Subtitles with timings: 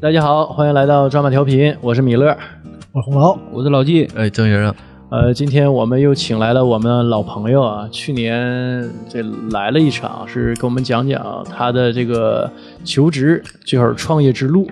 [0.00, 2.34] 大家好，欢迎来到抓马调频，我是米勒。
[2.90, 4.74] 我是红楼，我是老纪，哎，郑先生，
[5.10, 12.50] 呃，今天我们又请来了我们老朋友啊，去年这来了一场，是给我们讲讲他的这个
[12.82, 14.66] 求职就是创业之路。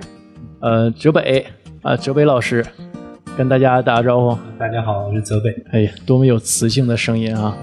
[0.61, 1.45] 呃，哲北
[1.83, 2.65] 啊，哲北老师
[3.39, 4.36] 跟大家打个招呼。
[4.59, 5.55] 大家好，我是泽北。
[5.70, 7.56] 哎呀，多么有磁性的声音啊！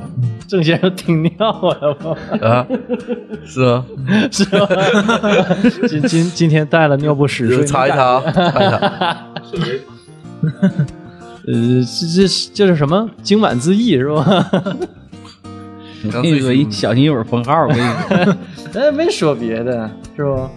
[0.48, 2.16] 郑先生挺尿了吗？
[2.48, 2.66] 啊，
[3.46, 3.86] 是啊，
[4.32, 4.66] 是吗？
[5.90, 8.80] 今今今天带了尿不湿，擦一擦啊，擦一擦。
[11.46, 13.10] 呃，这这这是什么？
[13.22, 14.24] 今晚之意是吧？
[16.06, 17.64] 我跟你说，一小心一会儿封号。
[17.64, 17.82] 我跟你
[18.24, 18.38] 说，
[18.82, 20.50] 哎，没说别的，是不？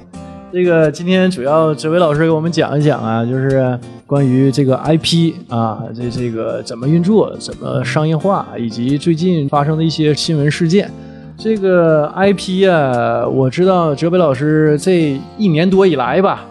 [0.50, 10.90] 这个今天主要这位老师给我们讲一讲啊，就是关于这个 IP 啊，这这个怎么运作、怎么商业化，以及最近发生的一些新闻事件。
[11.36, 16.46] 这个 IP 啊，我知道哲北老师这一年多以来吧，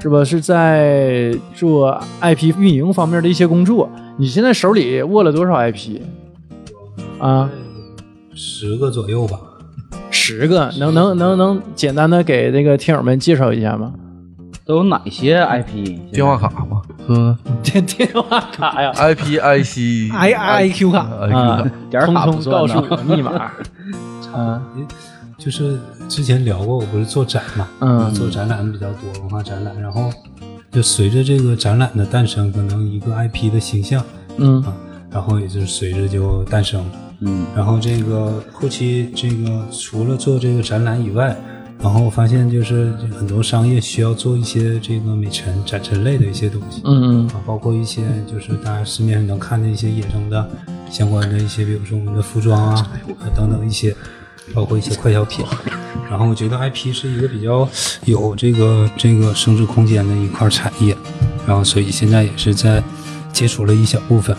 [0.00, 0.24] 是吧？
[0.24, 3.88] 是在做 IP 运营方面的一些工作。
[4.18, 6.00] 你现在手里握了多少 IP
[7.20, 7.48] 啊？
[8.34, 9.38] 十个左右吧。
[10.16, 13.92] 十个，能能能能简单的给那个听友们介绍一下吗？
[14.64, 15.96] 都有哪些 IP？
[16.12, 23.52] 电话卡嘛，是吧电电话卡呀？IP、IC、I I Q 卡啊，点儿通通卡不算告诉呢我密码。
[24.34, 24.60] 啊，
[25.38, 25.78] 就是
[26.08, 29.80] 之前聊过，我不是做展嘛，嗯做展览比较多，文化展览。
[29.80, 30.10] 然后
[30.72, 34.02] 就随着这个展览的诞生，可能一个 IP 的形象
[34.38, 34.72] 嗯啊，
[35.12, 36.90] 然后也就是随着就诞生了。
[37.20, 41.36] 嗯，然后这个后期这个除了做这个展览以外，
[41.80, 46.82] 然后我发现就是很多商业需要做一些这个美陈展陈类的一些东西。
[46.84, 50.48] 嗯嗯啊，包括一些就是大家市面上能看的一些野生的
[50.90, 53.94] 相关的一些，比如说我们的服装啊啊等等一些，
[54.54, 55.44] 包括一些快消品。
[56.08, 57.68] 然后我觉得 IP 是一个比较
[58.04, 60.96] 有这个这个升值空间的一块产业，
[61.46, 62.82] 然后所以现在也是在
[63.32, 64.36] 接触了一小部分。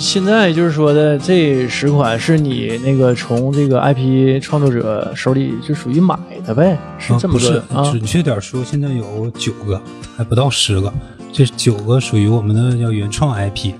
[0.00, 7.34] 现在就是说的这十款是你那个从这个 IP 创作者手里就属于买的呗，是这么
[7.74, 7.90] 啊不是？
[7.92, 9.78] 准确点说，现在有九个，
[10.16, 10.90] 还不到十个。
[11.30, 13.74] 这九个属于我们的叫原创 IP，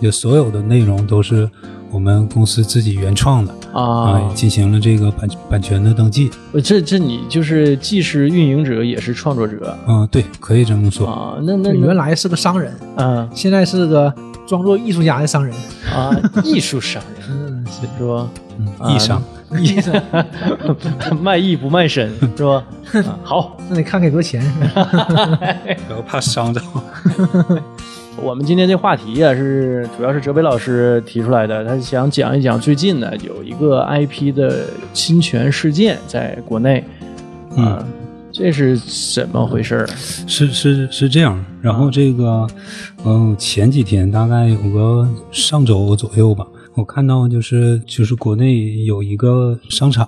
[0.00, 1.48] 就所有的内容都是
[1.92, 6.28] 我们公司自己原创的啊也进行了这个版版权的登记。
[6.64, 11.06] 这这你就是既是运营者也是创作者嗯，对，可以这么说。
[11.06, 11.38] 啊？
[11.44, 14.12] 那那原来是个商人，嗯现在是个
[14.46, 15.54] 装作艺术家的商人。
[15.94, 16.14] 啊，
[16.44, 18.28] 艺术商人嗯，是吧？
[18.58, 19.22] 嗯啊艺商，
[19.58, 19.76] 艺
[21.20, 22.64] 卖艺不卖身 是吧？
[23.06, 24.42] 啊好，那得看给多少钱。
[24.74, 26.60] 然后怕伤着。
[28.22, 36.84] 我们今天这话题呀、是主要是哲北老师提出来的，他想讲一讲最近呢有一个 IP 的侵权事件在国内，
[37.56, 37.82] 啊，
[38.32, 38.78] 这是
[39.14, 39.86] 怎么回事儿？
[40.26, 41.44] 是是是这样。
[41.60, 42.46] 然后这个，
[43.04, 50.04] 嗯、前几天大概有个上周左右吧，我看到就是就是国内有一个商场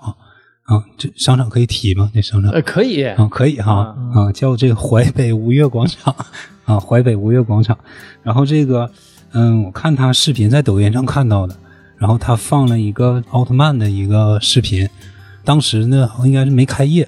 [0.65, 2.11] 啊，这商场可以提吗？
[2.15, 6.15] 这商场呃，可以，啊，可以哈啊，叫这个淮北吴越广场
[6.65, 7.79] 啊，淮北吴越广场。
[8.23, 8.91] 然后这个，
[9.33, 11.55] 嗯，我看他视频在抖音上看到的，
[11.99, 14.89] 然后他放了一个奥特曼的一个视频，
[15.45, 17.07] 当时呢应该是没开业，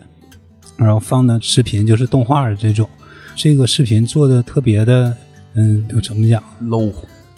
[0.77, 2.89] 然后放的视频就是动画的这种，
[3.35, 5.17] 这个视频做的特别的，
[5.55, 6.93] 嗯，就怎么讲 low，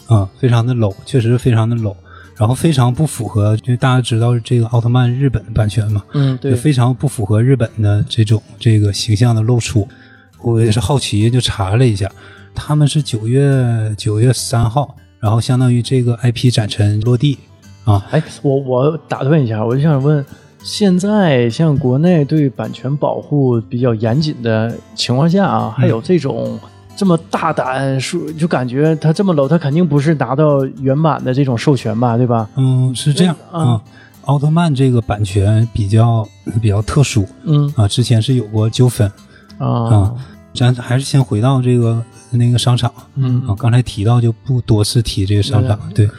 [0.07, 1.95] 啊，非常的 low，确实非常的 low，
[2.35, 9.87] 然后非常不符合，就大家知道这个奥特曼日本的版权嘛，嗯，对就，非常不符合日本的这种这个形象的露出。
[10.41, 12.09] 我也是好奇，就查了一下，
[12.55, 17.37] 他们是九月九月三号，然后相当于这个 IP 展陈落地
[17.83, 18.07] 啊。
[18.09, 20.25] 哎，我我打断一下，我就想问，
[20.61, 26.59] 现在像国内对版权保护比较严谨的情况下啊，还有这种
[26.95, 32.49] 这么大胆说，就感觉他这么 low，他肯定不是拿到原版的这种授权吧，对吧？
[32.57, 33.81] 嗯，是这样啊啊。
[34.25, 36.27] 奥特曼这个版权比较
[36.61, 39.11] 比较特殊嗯啊，之前是有过纠纷
[39.57, 40.13] 啊啊。
[40.53, 46.09] 咱还是先回到这个那个商场嗯啊，刚才提到就不多次提这个商场，对，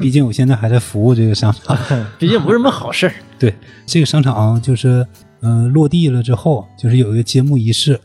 [0.00, 1.76] 毕竟我现在还在服务这个商场。
[2.18, 3.14] 毕竟不是什么好事儿。
[3.44, 3.54] 对，
[3.84, 5.06] 这个商场就是，
[5.42, 8.00] 嗯、落地了之后，就是有一个揭幕仪式，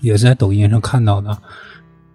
[0.00, 1.38] 也是在抖音上看到的，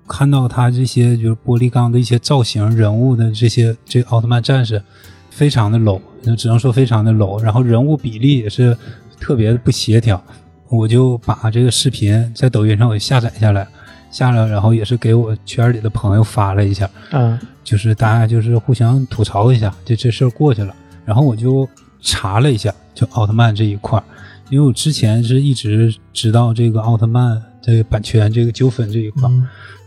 [0.09, 4.81] 看到他这些就是玻璃钢的一些造型人物的这些这奥特曼战士，
[5.29, 8.77] 非常的 low，就只能说非常的 low，然后人物比例也是
[9.17, 10.21] 特别的不协调，
[10.67, 13.65] 我就把这个视频在抖音上我下载下来，
[14.11, 20.75] 下来然后也是给我圈里的朋友发了一下，嗯就是大家就是互相吐槽一下，就这事儿过去了。
[21.05, 21.69] 然后我就
[22.05, 24.03] 查了一下，就奥特曼这一块儿，
[24.49, 29.29] 因为我之前是一直知道这个奥特曼这个版权这个纠纷这一块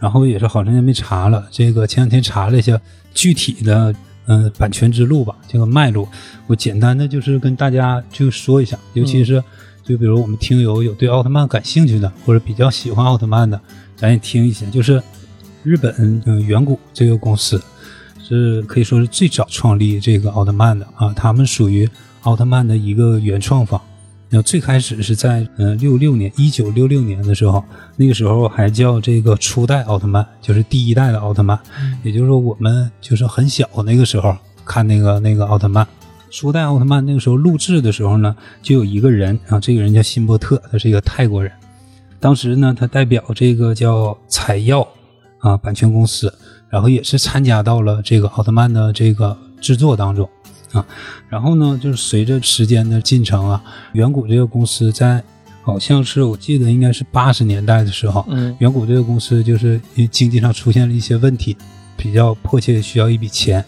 [0.01, 1.49] 然后也是好长时间没查了。
[1.51, 2.79] 这个前两天查了一下
[3.15, 3.95] 具体的
[4.27, 6.09] 嗯、呃版权之路吧，这个脉络，
[6.47, 9.43] 我简单的就是跟大家就说一下，尤其是
[9.83, 13.59] 就比如我们听友有对奥特曼感兴趣的，或者比较喜欢奥特曼的，
[13.97, 14.67] 咱也听一下。
[14.71, 15.03] 就是
[15.63, 17.63] 日本嗯远古这个公司
[18.23, 21.89] 是可以说是最早创立这个奥特曼的啊，他们属于
[22.23, 23.81] 奥特曼的一个原创法。
[24.31, 27.65] 那最开始是在呃六六年，一九六六年的时候，
[27.97, 31.59] 那个时候还叫这个初代奥特曼，就是第一代的奥特曼，
[32.03, 34.37] 也就是说我们就是很小那个时候
[34.67, 35.87] 看那个那个奥特曼。
[36.31, 41.51] 初代奥特曼那个时候录制的时候呢，就有一个人啊，这个人叫辛伯特，他是一个泰国人。
[42.21, 44.87] 当时呢，他代表这个叫采药
[45.39, 46.31] 啊版权公司，
[46.69, 50.29] 然后也是参加到了这个奥特曼的这个制作当中
[50.73, 50.85] 啊。
[51.29, 53.63] 然后呢，就是随着时间的进程啊，
[53.93, 55.23] 远古这个公司在
[55.63, 61.57] 好像是我记得应该是八十年代的时候，嗯远古这个公司就是因为经济上出现了一些问题，
[61.97, 63.65] 比较迫切需要一笔钱。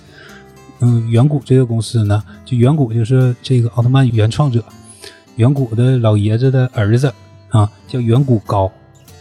[0.82, 4.64] 嗯，远古这个公司呢，就远古就是这个奥特曼原创者，
[5.36, 7.12] 远古的老爷子的儿子
[7.50, 8.72] 啊，叫远古高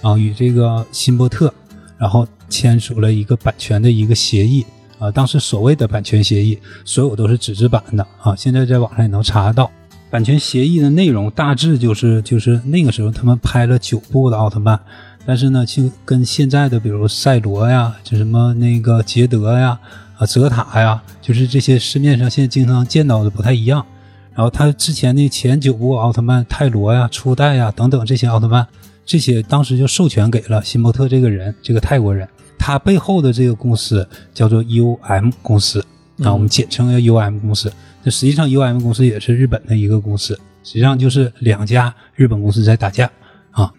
[0.02, 1.54] 啊，与这个辛伯特，
[1.98, 4.66] 然后签署了一个版权的一个协议
[5.00, 5.10] 啊。
[5.10, 9.72] 当时所谓的版权协议，所有都是纸质版的啊，现在在网上也能查得到。
[10.12, 14.80] 版权协议的内容大致就是就是那个时候他们拍了九部的奥特曼，
[15.26, 19.80] 但是呢，就跟现在的比如赛罗呀，就什么那个捷德呀、
[20.18, 23.86] 啊泽塔呀，就是这些市面上现在经常见到的不太一样。
[24.34, 28.66] 然后他之前的前九部奥特曼，泰罗呀、初代呀等等这些奥特曼，
[29.06, 32.28] 这些当时就授权给了辛伯特这个人，这个泰国人。
[32.60, 35.84] 他背后的这个公司叫做 UM 公司
[36.20, 37.72] 啊，我们简称叫 UM 公司。
[38.04, 43.10] 那实际上 UM 公司也是日本的一个公司，实际上就是两家日本公司在打架
[43.52, 43.72] 啊。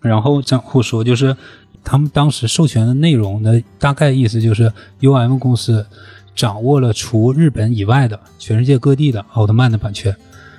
[0.00, 1.36] 然后张户说，就是
[1.84, 5.86] 他们当时授权的内容的大概意思就是，UM 公司
[6.34, 10.14] 掌握了除日本以外的全世界各地的奥特曼的版权，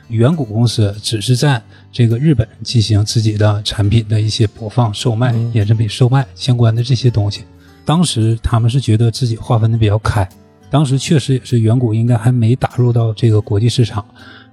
[0.08, 7.44] 远古公司只是在这个日本进行自己的产品的一些播放、售卖、衍生品售卖相关的这些东西。
[7.86, 10.28] 当时他们是觉得自己划分的比较开，
[10.70, 14.04] 当时确实也是远古应该还没打入到这个国际市场，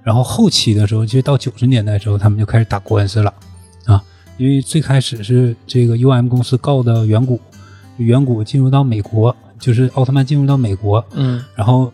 [0.03, 3.33] 然后后期的时候，就到九十年代的时候，他们就开始打官司了
[3.85, 4.01] 啊，
[4.37, 7.39] 因为最开始是这个 UM 公司告的远古，
[7.97, 11.91] 远古进入到美国，就是奥特曼进入到美国，嗯然后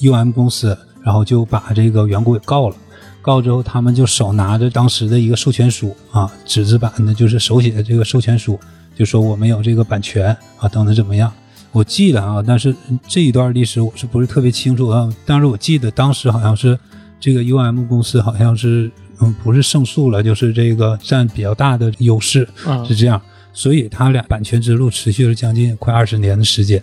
[0.00, 2.76] UM 公司，然后就把这个远古给告了。
[3.20, 8.56] 告之后，他们就手拿着当时的一个授权书啊，纸质版的，就是手写的这个授权书，
[8.96, 11.32] 就说我们有这个版权啊，等等怎么样？
[11.72, 12.74] 我记得啊，但是
[13.06, 15.08] 这一段历史我是不是特别清楚啊？
[15.26, 16.78] 但是我记得当时好像是
[17.20, 18.90] 这个 UM 公司好像是
[19.20, 23.20] 嗯不是胜诉了，就是这个占比较大的优势，啊是这样。
[23.52, 26.82] 所以他俩版权之路持续了将近快二十年的时间，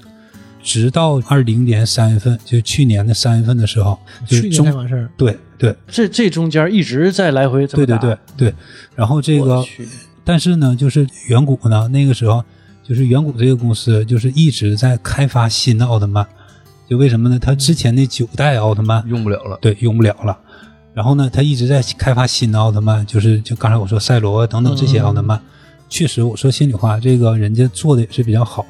[0.61, 8.53] 直到二零年三月份，就去年的三月份的时候，就去年是中才完事儿，对对这这中间一直在来回对对对对，
[8.95, 9.63] 然后这个
[10.23, 12.43] 但是呢，就是远古呢，那个时候
[12.83, 16.25] 就是远古这个公司就是一直在开发新的奥特曼，
[16.89, 17.37] 就为什么呢？
[17.39, 19.57] 他之前那九代奥特曼用不了了。
[19.61, 20.37] 对用不了了，
[20.93, 25.41] 然后呢，他一直在开发新的奥特曼，就是就刚才我说赛罗啊等等这些奥特曼，
[25.89, 28.65] 确实我说心里话，这个人家做的也是比较好。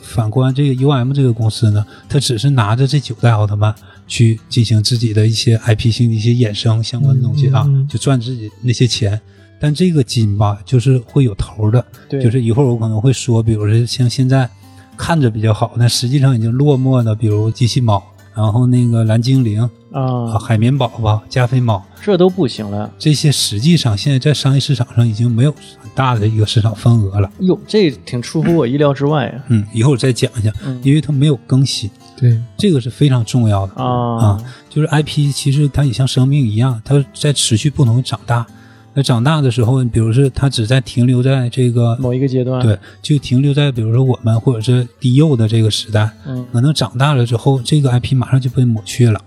[0.00, 3.74] 反观这个 UM 这个公司呢，他只是拿着这九代奥特曼
[4.06, 9.20] 去进行自己的一些 IP 性的一些衍生相关的东西啊，嗯嗯嗯就赚自己那些钱。
[9.62, 12.20] 但这个金吧，就是会有头的，对。
[12.20, 14.50] 就是一会儿我可能会说，比如说像现在
[14.96, 18.02] 看着比较好，但实际上已经落寞的，比如机器猫，
[18.34, 22.92] 然后那个蓝精灵啊、啊，海绵宝宝、加菲猫，这都不行了。
[22.98, 27.30] 这些实际上现在在商业市场上已经没有很大的一个市场份额了。
[27.38, 29.44] 哟，这挺出乎我意料之外啊！
[29.46, 30.80] 嗯，一会儿再讲一下，嗯。
[30.82, 33.74] 因为它没有更新，对，这个是非常重要的。
[33.80, 34.42] 啊。
[34.68, 38.44] 就是 IP 其实它也像生命一样，它在持续不同长大。
[38.94, 49.20] 那长大的时候，比如说他只在停留在这个某一个阶段，对，就停留在比如说我们或者是低幼的这个时代，嗯可能长大了之后，这个 IP 马上就被抹去了，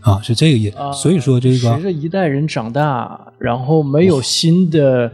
[0.00, 0.76] 啊，是这个意思。
[0.78, 5.10] 啊所以说这个随着一代人长大，然后没有新的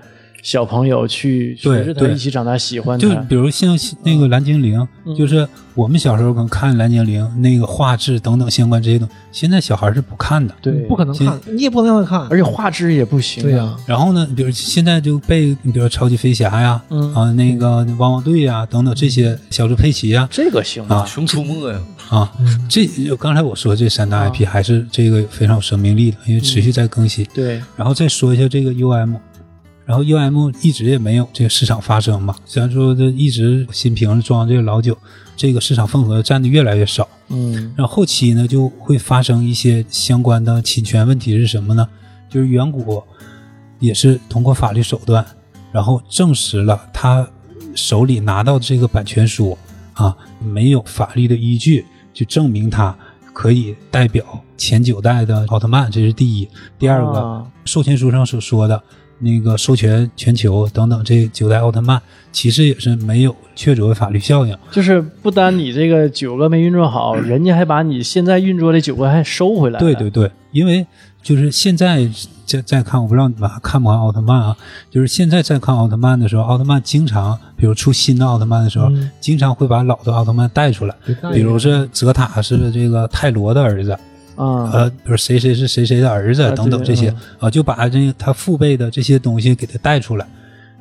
[0.47, 5.13] 小朋友去对随着他对一起长大，喜欢他，就比如像那个蓝精灵，嗯。
[5.17, 10.55] 就是我们小时候可能看蓝精灵那个画质等等相关这些东西，现在小孩是不看的。
[10.63, 17.13] 对，不可能看，你也不能让他看，而且画质也不行、对呀、然后呢，比如现在就被，比如超级飞侠呀，嗯。
[17.13, 21.05] 啊，那个汪汪队呀，等等这些小猪佩奇呀，这个行啊。
[21.05, 27.27] 熊出没呀，啊，嗯这就刚才我说这三大 IP 还是这个非常有生命力的，因为持续在更新。
[27.35, 29.17] 对，然后再说一下这个 UM，
[29.87, 34.99] 然后 UM 一直也没有这个市场发生嘛，虽然说这一直新瓶装这个老酒，
[35.37, 37.09] 这个市场份额占的越来越少。
[37.29, 41.89] 嗯然后后期呢就会发生一些相关的侵权问题是什么呢？
[42.29, 43.03] 就是远古
[43.79, 45.25] 也是通过法律手段，
[45.71, 47.29] 然后证实了他
[47.75, 49.57] 手里拿到的这个版权书
[49.95, 52.97] 啊没有法律的依据，就证明他
[53.33, 54.25] 可以代表
[54.57, 56.49] 前九代的奥特曼，这是第一。
[56.79, 58.83] 第二个，啊授权书上所说的
[59.19, 62.01] 那个授权全球等等这九代奥特曼，
[62.33, 64.57] 其实也是没有确凿的法律效应。
[64.71, 69.81] 就是不单你这个九个没运作好， 人家还把你现在运作的九个还收回来了。
[69.81, 70.87] 对对对，因为
[71.23, 72.09] 就是现在
[72.45, 74.57] 再再看，我不知道你们还看不看奥特曼啊？
[74.91, 80.95] 就是现在在看奥特曼的时候，奥特曼经常，比如出新的奥特曼的时候，嗯经常会把老的奥特曼带出来，
[81.33, 83.99] 比如是泽塔是这个泰罗的儿子，
[84.37, 90.27] 啊，呃，比如谁谁是谁谁的儿子啊等等这些嗯啊，就把这个他父辈的这些东西给他带出来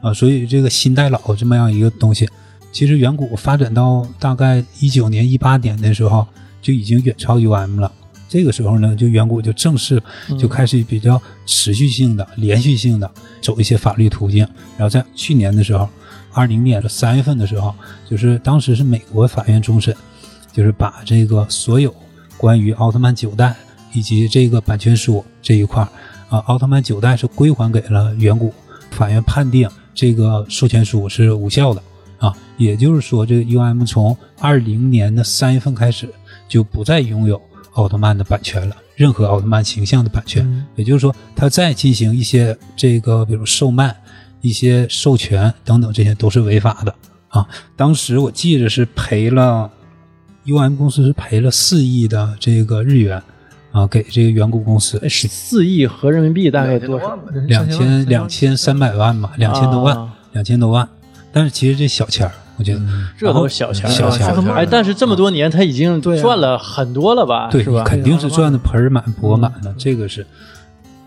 [0.02, 2.30] 啊，所以这个新带老这么样一个东西，
[2.72, 6.28] 其实远古发展到大概一九年一八年的时候
[6.62, 7.92] 就已经远超 UM 了。
[8.28, 10.02] 这个时候呢，就远古就正式
[10.38, 13.10] 就开始比较持续性的、连续性的
[13.40, 14.46] 走一些法律途径。
[14.78, 15.88] 然后在去年的时候，
[16.34, 17.74] 二零年的三月份的时候，
[18.10, 19.96] 就是当时是美国法院终审，
[20.52, 21.94] 就是把这个所有
[22.38, 23.56] 关于奥特曼九代
[23.94, 25.90] 以及这个版权书这一块儿
[26.30, 28.54] 啊，奥特曼九代是归还给了远古，
[28.92, 31.82] 法院判定这个授权书是无效的
[32.18, 36.10] 啊，也就是说，这个 UM 从二零年的三月份开始
[36.48, 37.42] 就不再拥有
[37.74, 43.96] 奥特曼的版权了，任何奥特曼形象的版权，也就是说，他再进行一些这个，比如售卖、
[44.42, 46.96] 一些授权等等，这些都是违法的
[47.28, 47.48] 啊。
[47.76, 49.70] 当时我记着是赔了
[50.46, 53.22] ，UM 公司是赔了四亿的这个日元
[53.72, 57.18] 啊，给这个远古公司十四亿合人民币大概多少？
[57.48, 60.88] 两千两千三百万吧，两千多万啊，两千多万。
[61.32, 62.82] 但是其实这小钱儿，我觉得
[63.18, 67.50] 这都是小钱儿，小钱儿哎，但是这么多年他已经赚了很多了吧？
[67.52, 70.26] 对，肯定是赚的盆儿满钵满的，这个是。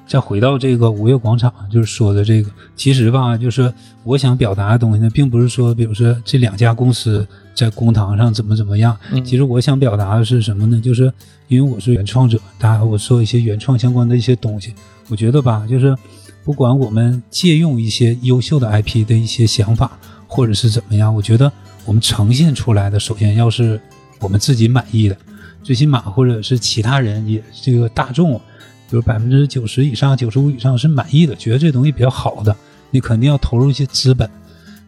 [0.09, 3.73] 再回到这个五月广场，就是说的这个，其实吧，就是
[4.05, 8.97] 我想表达的东西呢，并不是说，比如说这两家公司在公堂上怎么怎么样。
[9.23, 10.81] 其实我想表达的是什么呢？
[10.83, 11.13] 就是
[11.47, 14.73] 因为我是原创者，大家我做一些原创相关的一些东西，
[15.09, 15.95] 我觉得吧，就是
[16.43, 21.53] 不管我们借用一些优秀的 IP 的一些想法，或者是怎么样，我觉得
[21.85, 23.79] 我们呈现出来的，首先要是
[24.21, 25.17] 我们自己满意的，
[25.63, 28.41] 最起码或者是其他人也这个大众，
[28.89, 32.57] 比如百分之九十以上、九十五以上是满意的，觉得这东西比较好的，
[32.91, 34.29] 你肯定要投入一些资本，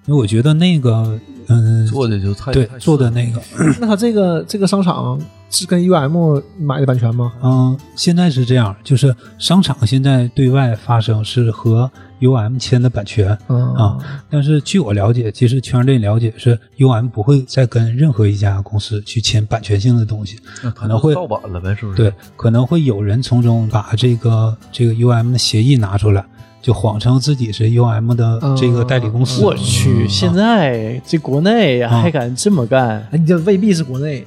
[0.07, 3.41] 因为我觉得那个嗯，做的就太对太做的那个。
[3.79, 7.33] 那他这个这个商场是跟 UM 买的版权吗？
[7.43, 11.91] 嗯，现在是这样，就是商场现在对外发声是和
[12.21, 13.99] UM 签的版权嗯啊，
[14.31, 21.97] 但是据我了解，其实圈内了解是 UM 不会再跟任何一家公司去签版权性的东西，那可能会盗版了呗，是不是？
[21.97, 26.25] 对，可能会有人从中把这个这个 UM 的协议拿出来，
[26.63, 29.43] 就谎称自己是 UM 的这个代理公司。
[29.43, 33.05] 我去，现在这国内还敢这么干？
[33.11, 34.25] 哎，你这未必是国内，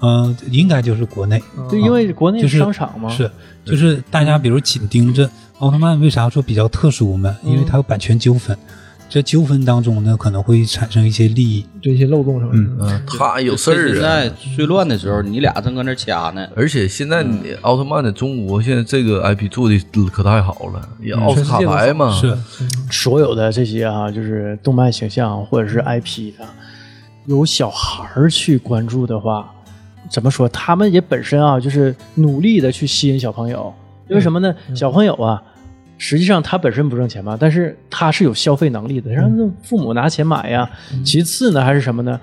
[0.00, 3.30] 嗯、应该就是国内，就因为国内是商场嘛，是，
[3.64, 5.28] 就是大家比如紧盯着
[5.58, 7.36] 奥特曼，为啥说比较特殊嘛？
[7.42, 8.56] 因为它有版权纠纷，
[9.08, 11.64] 这纠纷当中呢可能会产生一些利益。
[11.80, 12.58] 对一些漏洞什么的。
[12.60, 14.30] 嗯嗯，他有事儿啊现在。
[14.54, 16.46] 最乱的时候，你俩正搁那掐呢。
[16.54, 17.24] 而且现在
[17.62, 19.78] 奥特曼在中国现在这个 IP 做的
[20.12, 22.36] 可太好了，也奥斯卡牌嘛，是，
[22.90, 26.46] 所有的这些啊，就是动漫形象或者是 IP 啊，
[27.26, 29.54] 有小孩儿去关注的话，
[30.10, 30.48] 怎么说？
[30.48, 33.72] 他们也本身啊，就是努力的去吸引小朋友。
[34.08, 34.54] 因为什么呢？
[34.74, 35.42] 小朋友啊，
[35.98, 39.30] 实际上他本身不挣钱嘛，但是他是有消费能力的，让
[39.62, 40.68] 父母拿钱买呀。
[41.04, 42.18] 其次呢，还是什么呢？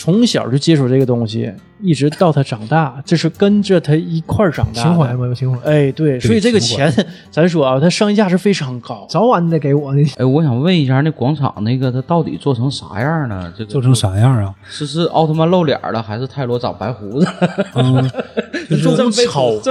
[0.00, 1.52] 从小就接触这个东西，
[1.82, 6.90] 一直到他长大，这是跟着他一块儿长大的情怀嘛，有情怀，哎，对，所以这个钱，
[7.30, 9.06] 咱说啊，它商业价值非常高。
[9.10, 9.94] 早晚你得给我。
[10.16, 13.52] 哎，我想问一下，那广场那个它到底做成啥样呢？
[13.54, 14.54] 这个做成啥样啊？
[14.66, 17.28] 是是奥特曼露脸了，还是泰罗长白胡子？
[17.74, 18.10] 嗯，
[18.70, 19.04] 就是这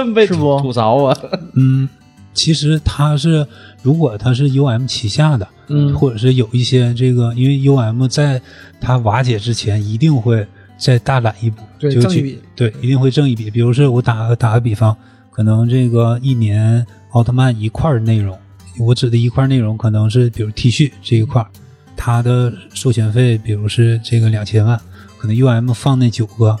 [0.04, 0.60] 么被是不？
[0.60, 1.16] 吐槽啊！
[1.56, 1.88] 嗯，
[2.32, 3.46] 其实它是，
[3.82, 5.94] 如果它是 UM 旗下的，嗯。
[5.94, 8.40] 或者是有一些这个，因为 UM 在
[8.80, 10.46] 它瓦解之前，一定会
[10.78, 12.42] 再大揽一步，就去对挣一笔。
[12.54, 13.50] 对，一定会挣一笔。
[13.50, 14.96] 比如说我打个打个比方，
[15.30, 18.38] 可能这个一年奥特曼一块儿内容，
[18.78, 21.48] 我指的一块儿内容可能是比如 T 恤这一块儿，
[21.96, 24.80] 它的授权费，比如是这个两千万，
[25.18, 26.56] 可能 UM 放那九个，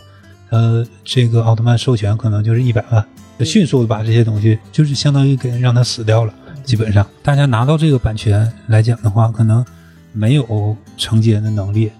[0.50, 6.34] 呃，这个奥特曼授权可能就是一百万，就迅速的把这些东西，就是相当于给让它死掉了。
[6.64, 9.64] 基本上大家拿到这个版权来讲的话，可能
[10.12, 11.90] 没有承接的能力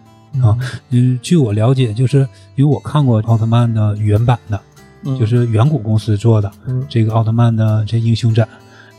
[0.42, 0.56] 啊。
[0.90, 2.18] 嗯，据我了解，就是
[2.54, 4.60] 因为我看过奥特曼的原版的，
[5.04, 8.46] 嗯就是远古公司做的嗯这个奥特曼的这英雄展。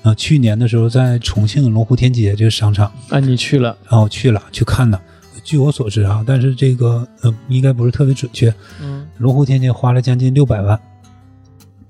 [0.04, 5.00] 啊，去年的时候在重庆龙湖天街这个商场，啊，你去了，然后去了去看的。
[5.44, 8.52] 据我所知啊，但是这个呃应该不是特别准确。
[8.82, 10.80] 嗯龙湖天街花了将近六百万，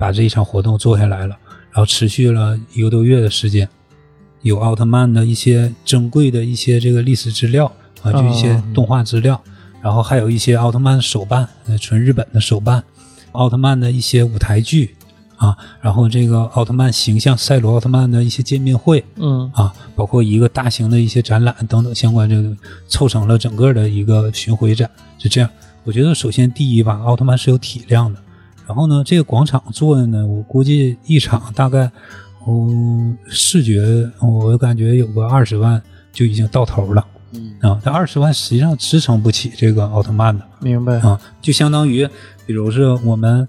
[0.01, 1.37] 把这一场活动做下来了，
[1.69, 3.69] 然后持续了一个多月的时间，
[4.41, 9.39] 有奥特曼的一些珍贵的一些这个历史资料啊，就一些动画资料，
[9.79, 12.83] 然后还有一些奥特曼手办，呃，纯日本的手办，
[13.33, 14.95] 奥特曼的一些舞台剧
[15.37, 24.89] 啊，然后这个奥特曼形象赛罗奥特曼的一些见面会，嗯啊，包括一个大型的一些展览等等相关这个，凑成了整个的一个巡回展，
[25.19, 25.47] 是这样。
[25.83, 28.19] 我觉得首先第一吧，奥特曼是有体量的，
[28.71, 31.91] 然后呢，这个广场做的呢，我估计一场大概，
[32.45, 35.81] 哦，视觉我感觉有个二十万
[36.13, 40.41] 就已经到头了嗯啊，但二十万实际上支撑不起这个奥特曼的。
[40.61, 40.99] 明白。
[40.99, 42.07] 啊，就相当于，
[42.45, 43.45] 比如是我们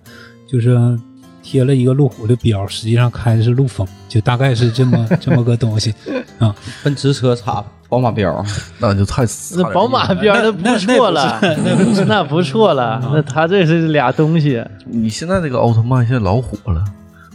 [0.49, 0.99] 就是
[1.41, 5.95] 贴了一个路虎的标，实际上开的是陆风，就大概是这么 这么个东西
[6.41, 6.53] 啊。
[6.83, 8.43] 奔驰车插宝马标，
[8.79, 9.23] 那就太
[9.55, 11.39] 那宝马边儿那不错了，
[12.07, 14.65] 那不 错了，那他这是俩东西。
[14.87, 16.83] 你现在这个奥特曼现在老火了，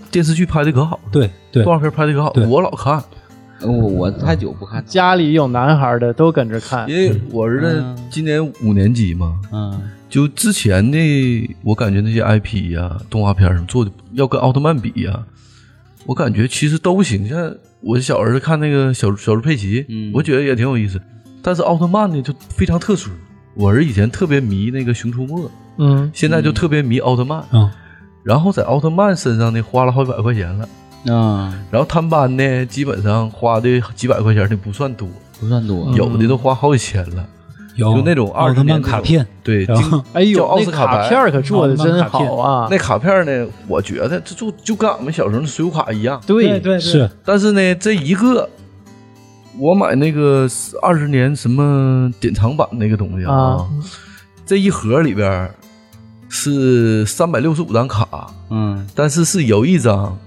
[0.10, 1.64] 电视剧拍的可好了，对对。
[1.64, 3.00] 动画片拍的可好，我老看，
[3.62, 6.90] 我我太久不看，家里有男孩的都跟着看。
[6.90, 9.80] 因，为我儿子今年五年级嘛，嗯。
[10.10, 15.24] 就之前的我感觉那些 IP 呀、动画片什么做的要跟奥特曼比呀、
[16.08, 17.30] 我感觉其实都不行。
[17.30, 21.00] 像我小儿子看那个小小猪佩奇，嗯我觉得也挺有意思，
[21.41, 23.12] 但是奥特曼呢就非常特殊。
[23.53, 27.69] 我儿子以前特别迷那个熊出没，嗯现在就特别迷奥特曼，嗯
[28.24, 30.67] 然后在奥特曼身上呢花了好几百块钱了。
[31.13, 35.07] 啊，然后探班呢，基本上花的几百块钱的不算多，
[35.40, 37.25] 不算多，有的都花好几千了。
[37.77, 42.68] 有就那种奥特20年那种曼卡片，对，然后哎呦，那奥斯卡片可做的真好啊！
[42.70, 46.22] 那卡片呢，我觉得这就就跟俺们小时候的水浒卡一样。
[46.27, 48.50] 对对是但是呢，这一个
[49.59, 50.48] 我买那个
[50.81, 53.68] 二十年什么典藏版那个东西啊，啊
[54.46, 55.50] 这一盒里边
[56.29, 60.18] 是三百六十五张卡，嗯但是是有一张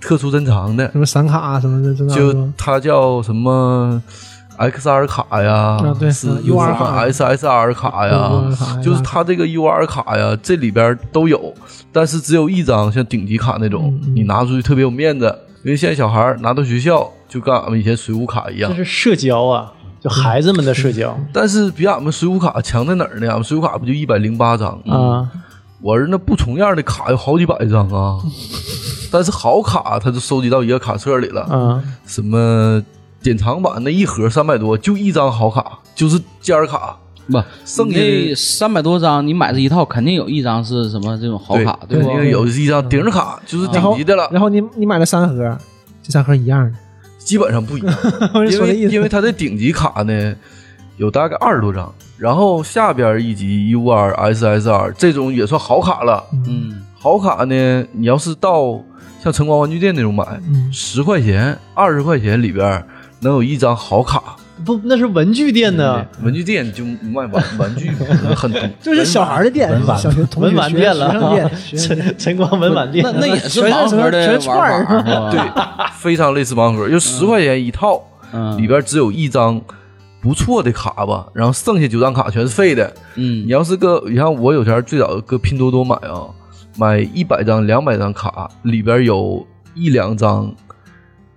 [0.00, 2.48] 特殊珍藏的什，么闪卡啊什么的，就？
[2.56, 4.02] 它叫什么
[4.68, 5.78] XR 卡呀，
[6.12, 8.30] 是嗯 UR 卡 SSR 卡呀，
[8.82, 11.52] 就是它这个 UR 卡呀，这里边都有，
[11.92, 15.36] 但是只有一张像顶级卡那种，你拿出去特别有面子。
[15.64, 23.28] 因为现在小孩拿到学校就跟俺们以前水浒卡一样这，是社交啊，就孩子们的社交 但是比俺们水浒卡强在哪儿呢？
[23.28, 24.70] 俺们水浒卡不就一百零八张？
[24.88, 25.30] 啊。
[25.80, 28.18] 我儿那不重样的卡有好几百张啊，
[29.12, 31.42] 但是好卡他就收集到一个卡册里了。
[31.42, 32.82] 啊，什么
[33.22, 36.96] 典藏版那一盒三百多，就一张好卡，就是尖儿卡。
[37.28, 38.00] 不，剩下
[38.34, 42.10] 三百多张，你买这一套，肯定有一张是什么这种好卡，对，不？
[42.10, 45.56] 因为有一张顶卡，就是顶级的了，然后你你买了三盒，
[46.02, 46.76] 这三盒一样的，
[47.18, 47.96] 基本上不一样。
[48.50, 48.76] 因为。
[48.76, 50.34] 因为它的顶级卡呢，
[50.96, 56.24] 有大概二十多张，然后下边一级 UR、SSR 这种也算好卡了。
[56.48, 58.80] 嗯好卡呢，你要是到
[59.22, 62.84] 像晨光玩具店那种买，嗯十块钱、二十块钱里边
[63.22, 64.36] 能有一张好卡。
[64.64, 66.06] 不，那是文具店呢。
[66.22, 67.90] 文具店就卖玩玩具
[68.36, 71.10] 很多，就是小孩的店，小学同学文玩店了。
[71.56, 73.04] 学生店，晨晨 光文玩店。
[73.04, 73.12] 那。
[73.20, 75.30] 那也是盲盒的串玩儿？
[75.32, 75.40] 对，
[75.98, 78.00] 非常类似盲盒，就十块钱一套，
[78.32, 79.60] 嗯，里边只有一张
[80.20, 82.92] 不错的卡吧，然后剩下九张卡全是废的。
[83.16, 83.44] 嗯。
[83.44, 86.28] 你要是搁，你看我有钱最早搁拼多多买啊，
[86.78, 90.54] 买一百张、两百张卡，里边有一两张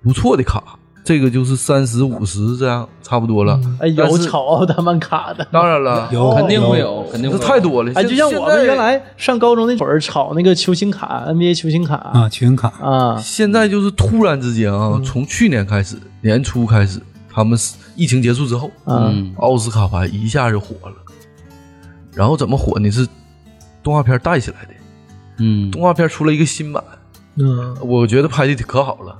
[0.03, 0.61] 不错的卡，
[1.05, 3.57] 这个就是三十五十这样差不多了。
[3.79, 5.47] 哎，有炒奥特曼卡的。
[5.51, 7.91] 当然了，有肯定会有，肯定这会太多了。
[7.95, 8.75] 哎，就像我们原。
[8.75, 16.99] 来上高中那会儿炒那个球星卡，NBA 球星卡啊，球星卡啊，现在就是突然之间啊，从去年开始，年初开始，
[17.33, 20.95] 他们是疫情结束之后，啊嗯奥斯卡牌一下就火了。
[22.13, 22.91] 然后怎么火呢？
[22.91, 23.07] 是
[23.81, 24.69] 动画片带起来的。
[25.37, 26.83] 嗯动画片出了一个新版，
[27.35, 29.17] 嗯，我觉得拍的可好了，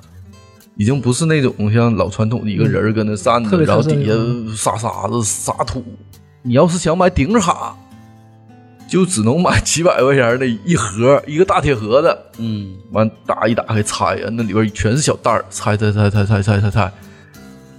[0.78, 4.12] 已经不是那种像老传统的一个人儿跟那站着，然后底下
[4.56, 5.84] 撒沙子撒土。
[6.42, 7.76] 你要是想买顶卡，
[8.88, 12.18] 就只能买几百块钱的一盒， 一个大铁盒子。
[12.38, 16.92] 嗯完打一打开拆呀，那里边全是小袋儿，拆拆拆拆拆拆拆拆，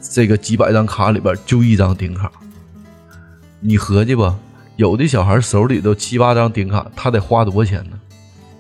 [0.00, 2.32] 这个几百张卡里边就一张顶卡。
[3.60, 4.36] 你合计吧，
[4.76, 7.98] 有的小孩手里头七八张顶卡，他得花多少钱呢？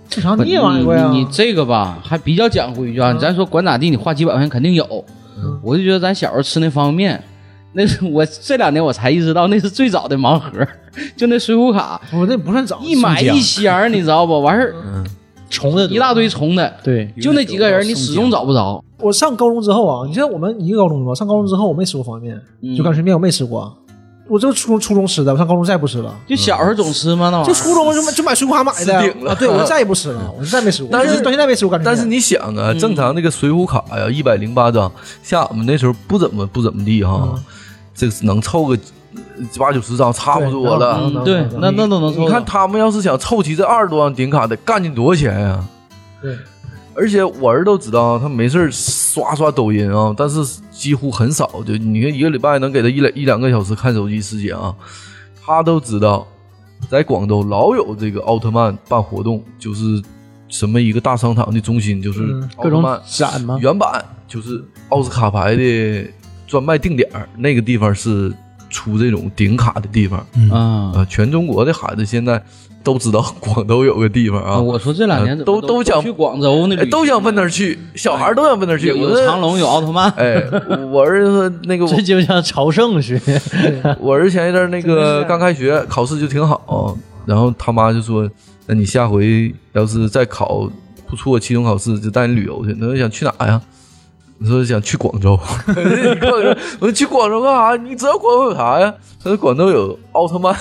[0.08, 1.10] 正常你也玩过呀？
[1.12, 3.12] 你你这个吧，还比较讲规矩啊。
[3.14, 5.04] 咱说管咋地，你花几百块钱肯定有。
[5.62, 7.22] 我就觉得咱小时候吃那方便面，
[7.74, 10.50] 那是我这两年我才意识到那是最早的盲盒，
[11.16, 14.40] 就那水浒卡，我那不算早，一买一箱，你知道不？
[14.40, 15.04] 完事儿
[15.50, 18.82] 虫的一大堆虫的，对，就那几个人，你始终找不着。
[18.98, 23.76] 我上高中之后啊，你像我们一个高中吧，上高中之后我没吃过方便嗯面，就干脆面我没吃过。
[24.28, 26.14] 我就初中初中吃的，我上高中再也不吃了。
[26.26, 27.52] 就小时候总吃嘛，那玩意儿。
[27.52, 30.88] 就初中就买就买水浒卡买的顶了啊，对我再也不吃了，我就再没吃过。
[30.92, 31.96] 但是到现在没吃过干脆面。
[31.96, 34.90] 但是你想啊，嗯正常那个水浒卡呀，一百零八张，
[35.22, 37.44] 像俺们那时候不怎么不怎么地哈，嗯
[37.94, 38.78] 这个能凑个
[39.58, 41.00] 八九十张差不多了。
[41.02, 42.24] 嗯，对，那那都能凑到。
[42.24, 45.64] 你看他们要是想凑齐这二十多张顶卡，得干进多少钱呀？
[46.20, 46.36] 对，
[46.96, 54.74] 而且我儿都知道，他没事儿刷刷抖音啊，但是几乎很少，就你看一个礼拜能给他一两一两个小时看手机时间啊，
[55.44, 56.26] 他都知道，
[56.88, 60.02] 在广州老有这个奥特曼办活动，就是
[60.48, 62.50] 什么一个大商场的中心，就是嗯。
[62.56, 66.06] 各种奥特曼展嘛，原版就是奥斯卡牌的
[66.46, 68.32] 专卖定点儿，那个地方是
[68.70, 70.18] 出这种顶卡的地方。
[70.50, 72.42] 啊，啊，全中国的孩子现在
[72.86, 78.86] 都知道广州有个地方啊，我说这两年都都都想去广州那都想奔那儿去，小孩儿都想奔那儿去。
[78.86, 80.08] 有长隆，有奥特曼。
[80.12, 80.40] 哎，
[80.92, 83.96] 我儿子那个，这就像朝圣似的。
[83.98, 86.96] 我儿子前一阵那个刚开学考试就挺好，
[87.26, 88.30] 然后他妈就说
[88.66, 90.70] ：“那你下回要是再考
[91.08, 93.60] 不错期中考试，就带你旅游去。”他说想去哪呀？
[94.38, 95.38] 我说想去广州。
[96.80, 97.76] 我说去广州干啥？
[97.82, 98.92] 你知道广州有啥呀？
[99.22, 100.54] 他说广州有奥特曼，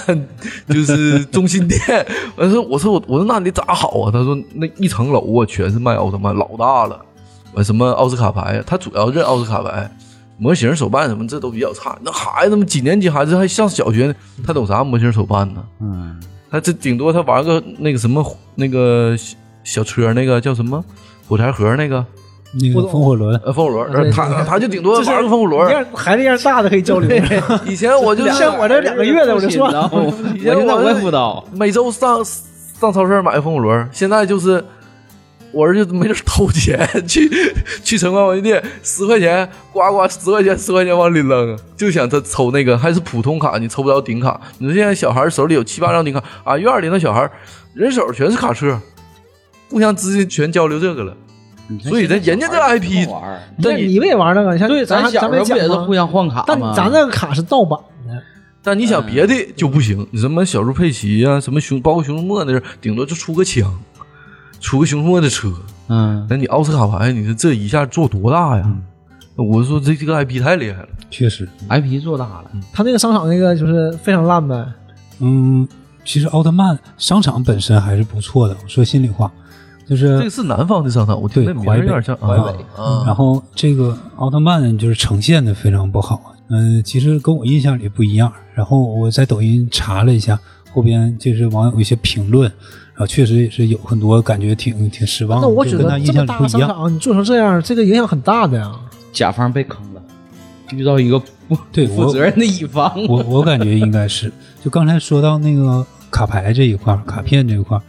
[0.69, 1.79] 就是中心店。
[2.35, 4.11] 我说我说我我说那你咋好啊？
[4.11, 6.99] 他说那一层楼啊全是卖奥特曼，老大了。
[7.53, 8.63] 完什么奥斯卡牌呀？
[8.65, 9.89] 他主要认奥斯卡牌。
[10.37, 14.13] 模型手办什么这都比较差，那孩子们几年级孩子还上小学呢，
[14.45, 15.63] 他懂啥模型手办呢？
[15.79, 18.21] 嗯，他这顶多他玩个那个什么
[18.55, 20.83] 那个小小车，那个叫什么
[21.25, 22.05] 火柴盒那个
[22.61, 25.85] 那个风火轮，呃风火轮他他就顶多玩个风火轮。
[25.93, 27.09] 孩子一样大的可以交流，
[27.65, 29.89] 以前我就 像我这两个月的我就算了。
[29.91, 31.45] 我现在我也不知道。
[31.53, 34.63] 每周上上超市买个风火轮，现在就是
[35.51, 37.29] 我儿子没事偷钱去
[37.83, 44.39] 去城关文具店，十块钱呱呱十块钱十块钱往里扔，就想他抽那个还是普通卡，你抽不着顶卡。
[44.59, 47.29] 你说现在小孩手里有七八张顶卡，啊院里那小孩
[47.73, 48.79] 人手全是卡车，
[49.69, 51.15] 互相之间全交流这个了。
[51.81, 54.57] 所以咱人家这 IP 玩儿，那你们也玩那个？
[54.57, 56.59] 像对，咱咱咱小时候不们也是互相换卡但？
[56.73, 58.21] 咱那个卡是盗版的，
[58.61, 63.71] 但你想别的就不行，你什么小猪佩奇呀、什么熊，包括熊出没那阵，顶多就出个枪，
[64.59, 65.51] 出个熊出没的车。
[65.87, 68.71] 嗯，那你奥斯卡牌，你说这一下做多大呀？
[69.35, 70.87] 我说这这个 IP 太厉害了。
[71.11, 74.65] 确实，IP 做大了，他那个商场那个就是非常烂呗。
[75.19, 75.67] 嗯，
[76.03, 78.55] 其实奥特曼商场本身还是不错的。
[78.63, 79.31] 我说心里话，
[79.87, 83.03] 就是这个是南方的商场，我听对那名儿有点像淮北啊啊。
[83.05, 88.31] 然后这个奥特曼就是呈现的非常不好，嗯、其实跟我印象里不一样。
[88.53, 90.39] 然后我在抖音查了一下，
[90.73, 92.49] 后边就是网友一些评论，
[92.93, 96.69] 然后确实也是有很多感觉挺挺失望的，那我觉就跟他印得这么大象里不一样。
[96.69, 98.71] 商场你做成这样，这个影响很大的呀。
[99.11, 100.01] 甲方被坑了，
[100.71, 101.17] 遇到一个
[101.47, 102.91] 不 对负责任的乙方。
[103.07, 104.31] 我我感觉应该是，
[104.63, 107.81] 就刚才说到那个卡牌这一块，卡片这一块儿，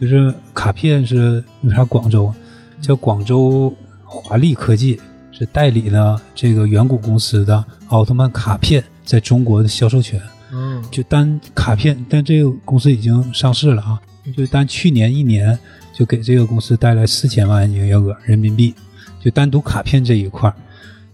[0.00, 2.32] 就是卡片是为啥广州
[2.80, 5.00] 叫广州华丽科技
[5.32, 10.20] 是代理了这个远古公司的奥特曼卡片在中国的销售权，
[10.52, 14.00] 嗯，就单卡片，但这个公司已经上市了啊，
[14.36, 15.58] 就单去年一年
[15.92, 18.74] 就给这个公司带来四千万营业额人民币，
[19.20, 20.54] 就单独卡片这一块儿，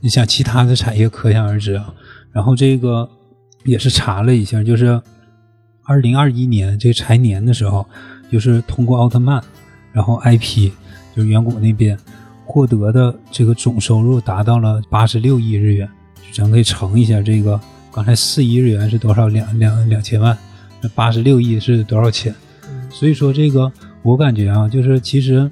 [0.00, 1.92] 你想其他的产业可想而知啊。
[2.32, 3.08] 然后这个
[3.64, 5.00] 也是查了一下，就是
[5.84, 7.86] 二零二一年这个财年的时候，
[8.34, 9.40] 就是通过奥特曼，
[9.92, 10.72] 然后 IP
[11.14, 11.96] 就是远古那边
[12.44, 15.88] 获得的这个总收入达到了八十六亿日元，
[16.32, 17.60] 咱可以乘一下这个，
[17.92, 19.28] 刚才四亿日元是多少？
[19.28, 20.36] 两两两千万，
[20.80, 22.34] 那八十六亿是多少钱？
[22.90, 23.70] 所以说这个
[24.02, 25.48] 我感觉啊，就是其实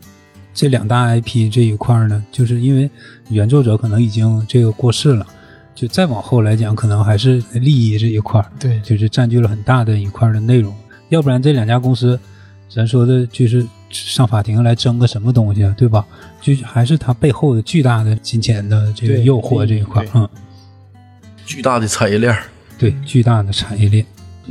[0.52, 2.90] 这两大 IP 这一块呢，就是因为
[3.28, 5.24] 原作者可能已经这个过世了，
[5.72, 10.74] 就再往后来讲，可能还是利益这一块儿，对就是占据了很大的一块的内容。
[11.10, 12.18] 要不然这两家公司，
[12.74, 16.04] 咱说的就是上法庭来争个什么东西啊，对吧？
[16.40, 20.28] 就还是它背后的巨大的金钱的这个诱惑这一块嗯，
[21.44, 22.44] 巨大的产业链儿，
[22.78, 24.04] 对，巨大的产业链。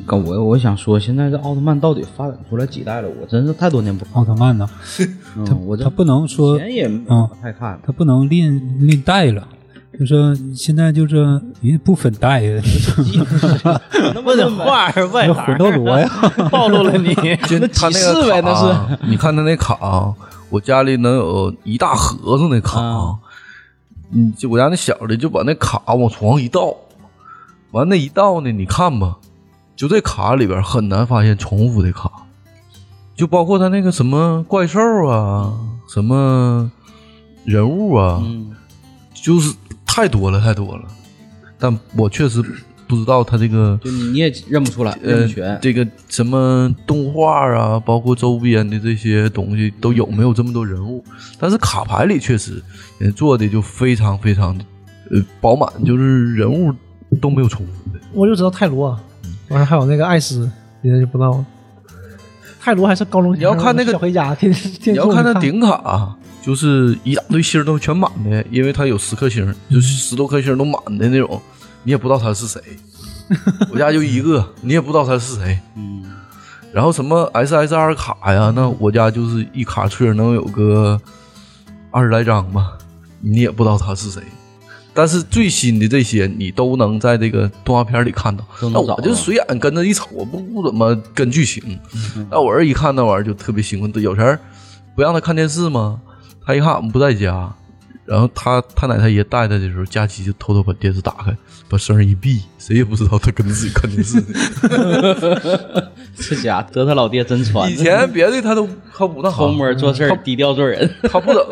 [0.08, 3.10] 跟我我想说，现在这奥特曼到底发展出来几代了？
[3.20, 4.14] 我真是太多年不看。
[4.14, 4.70] 奥特曼呢，
[5.36, 7.80] 嗯，我这它不能说以前也嗯太看了。
[7.86, 9.48] 它不能另另代了，
[10.00, 11.16] 就说现在就是
[11.62, 12.64] 人家不分代呀，
[14.26, 16.10] 问的话儿外那行魂斗罗呀，
[16.50, 17.14] 暴露了你。
[17.48, 19.78] 就那他呗那是，你看他那卡，
[20.50, 23.16] 我家里能有一大盒子那卡啊，
[24.12, 26.74] 嗯，就我家那小的就把那卡往床上一倒，
[27.72, 29.18] 完那一倒呢，你看吧，
[29.76, 32.10] 就这卡里边很难发现重复的卡，
[33.16, 35.54] 就包括他那个什么怪兽啊，
[35.94, 36.72] 什么
[37.44, 38.56] 人物啊，嗯，
[39.14, 39.54] 就是
[39.94, 40.84] 太多了，太多了。
[41.60, 42.42] 但我确实
[42.88, 45.60] 不知道他这个就你也认不出来，认呃不全。
[45.62, 51.04] 这个什么动画啊，包括周边的这些东西都有没有这么多人物？
[51.38, 52.64] 但是卡牌里确实
[53.00, 54.64] 人做的就非常非常的
[55.12, 56.74] 呃饱满，就是人物
[57.20, 58.00] 都没有重复的。
[58.14, 58.98] 我就知道泰罗，
[59.50, 60.50] 完了还有那个艾斯，
[60.82, 61.46] 别的就不知道了。
[62.60, 71.42] 泰罗还是高中你要看那个家，天天你要看他，顶卡，就是一大堆星都全满的，因为它有十颗星，就是十多颗星都满的那种，
[71.84, 72.62] 你也不知道他是谁。
[73.72, 75.60] 我家就一个，你也不知道他是谁。
[75.76, 76.04] 嗯，
[76.74, 81.00] 然后什么 SSR 卡呀，那我家就是一卡车能有个
[81.92, 82.78] 二十来张吧，
[83.22, 84.22] 你也不知道他是谁。
[84.94, 88.44] 但是最新的这些你都能在这个动画片里看到。
[88.64, 91.80] 那我就随眼跟着一瞅，我不不怎么跟剧情。
[92.30, 94.36] 那我儿一看那玩意儿就特别兴奋，有时候
[94.94, 96.02] 不让他看电视吗？
[96.46, 97.54] 他一看我们不在家，
[98.06, 101.38] 然后他他奶他爷带他的时候，佳琪就偷偷把电视打开，
[101.70, 104.28] 把声儿一闭，谁也不知道他跟自己看电视呢。
[106.18, 107.72] 这家得他老爹真传。
[107.72, 110.90] 以前别的他都他不那偷好，摸做事儿，低调做人。
[111.04, 111.46] 他不等。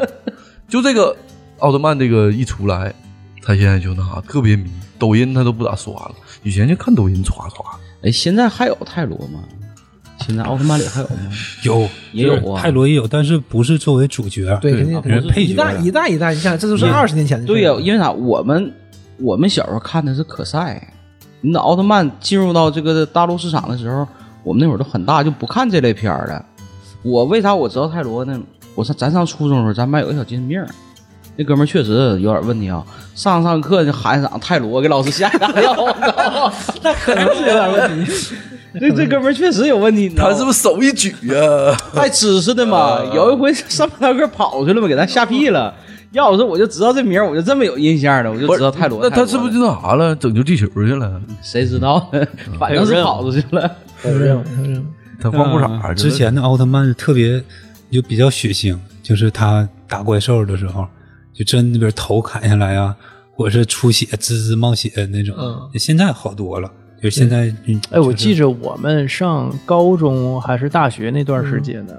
[0.67, 1.15] 就这个
[1.59, 2.93] 奥特曼这个一出来，
[3.41, 7.65] 他现在就那啥特别迷，抖音他都不咋刷了，以前就看抖音刷刷。
[8.03, 9.39] 哎，现在还有泰罗吗？
[10.25, 11.15] 现在奥特曼里还有吗？
[11.63, 17.45] 有也有啊泰罗也有，但是不是作为主角，对，肯定啊肯定人配角一代一代一代，你想这都是二十年前的。
[17.47, 18.11] 对呀、因为啥？
[18.11, 18.71] 我们
[19.17, 20.93] 我们小时候看的是可赛，
[21.41, 24.07] 你等奥特曼进入到这个大陆市场的时候，
[24.43, 26.45] 我们那会儿都很大，就不看这类片儿了。
[27.01, 28.39] 我为啥我知道泰罗呢？
[28.75, 30.67] 我上咱上初中的时候，咱班有个小精神病儿，
[31.35, 35.73] 那哥们儿确实有点问题啊，上上课就喊一嗓泰罗，给老师吓一大跳。
[35.73, 36.53] 我操，
[36.83, 38.11] 那可能是有点问题。
[38.73, 41.77] 这这哥们儿确实有问题，他是不是手一举啊？
[41.95, 42.99] 带知识的嘛。
[43.13, 45.73] 有一回上半堂课跑去了嘛，给咱吓屁了。
[46.11, 48.99] 要是我就知道这名，我就这么有印象了，我就知道泰罗。
[49.01, 50.15] 那他是不是就那啥了？
[50.15, 51.21] 拯救地球去了？
[51.41, 52.25] 谁知道呢？
[52.59, 53.71] 反正是跑出去了。
[54.03, 54.85] 有任务，有任务。
[55.21, 57.43] 他光裤衩之前的奥特曼是特别
[57.91, 60.87] 就比较血腥，就是他打怪兽的时候，
[61.33, 62.95] 就真那边头砍下来啊，
[63.35, 65.35] 或者是出血滋滋冒血那种。
[65.37, 71.93] 嗯现在好多了，就现在嗯，哎，我记着着我们上高中还是大学那段时间呢，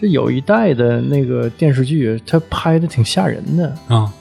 [0.00, 4.12] 这有一代的那个电视剧，它拍的挺吓人的，啊，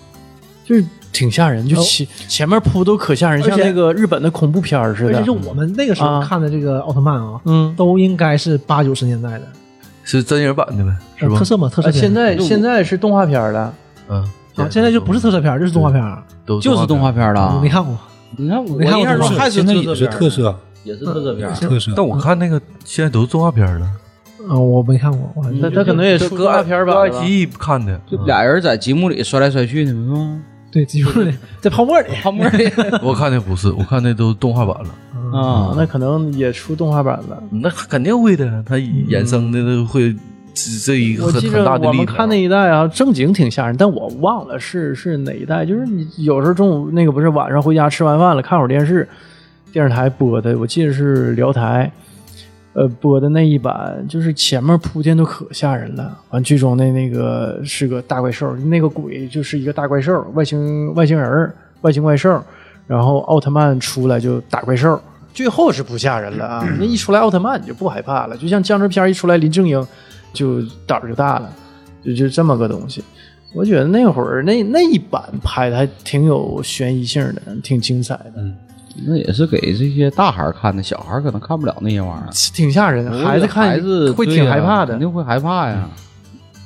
[0.66, 5.26] 就是挺吓人，就哦前、前面铺都可吓人，像那个日本的恐怖片似的而且。
[5.26, 9.48] 就我们那个时候啊看的这个奥特曼啊，嗯，都应该是八九十年代的，
[10.04, 11.46] 是真人版的呗，是吧呃特？
[11.46, 11.92] 色嘛，特色。
[11.92, 13.74] 现在现在是动画片了，
[14.10, 14.22] 嗯，
[14.56, 16.02] 啊，现在就不是特色片，就是动画片。
[16.46, 17.22] 都就是动画片。
[17.22, 17.70] 片了我没。
[17.70, 17.96] 看过，
[18.38, 21.54] 你看我没看过印象中还现在也是特色片，特色也是特色片。
[21.54, 21.94] 特色。
[21.96, 23.88] 但我看那个现在都是动画片了，
[24.50, 30.42] 嗯，我没看过，我还他他可能也这出动画片儿版了吧搁爱奇艺看的，就俩人在积木里摔来摔去的，是吗？
[30.72, 32.08] 对，积木里， 在泡沫里。
[32.22, 32.70] 泡沫里
[33.04, 35.38] 我看的不是，我看的都是动画版了。
[35.38, 37.42] 啊，那可能也出动画版了。
[37.52, 40.16] 那肯定会的，他衍生的都会
[40.54, 41.92] 这这一个很我记着很大的力量。
[41.92, 45.66] 我们看那一代啊，正经挺吓人，但我忘了是是哪一代。
[45.66, 49.08] 就是你有时候中午那个不是晚上回家吃完饭了，看会儿电视，
[49.72, 51.92] 电视台播的，我记得是辽台，
[52.74, 56.18] 呃播的那一版，就是前面铺垫都可吓人了。
[56.30, 62.44] 完剧中的那个是个大怪兽，那个鬼就是一个大怪兽，外星外星人儿外星怪兽，
[62.88, 65.00] 然后奥特曼出来就打怪兽。
[65.34, 66.68] 最后是不吓人了啊！
[66.78, 69.88] 那一出来奥特曼你就不害怕了，就像僵尸片一出来林正英，
[70.34, 71.54] 就胆儿就大了，
[72.04, 73.04] 就就这么个东西。
[73.54, 78.44] 我觉得那会儿那那一版拍的还挺有悬疑性的，挺精彩的，
[79.06, 82.30] 那也是给这些大孩儿看的，小孩儿可能看不了那些玩意儿。
[82.54, 83.12] 挺吓人的。
[83.26, 85.00] 孩子看孩子会挺害怕的肯。
[85.00, 85.90] 定会害怕呀。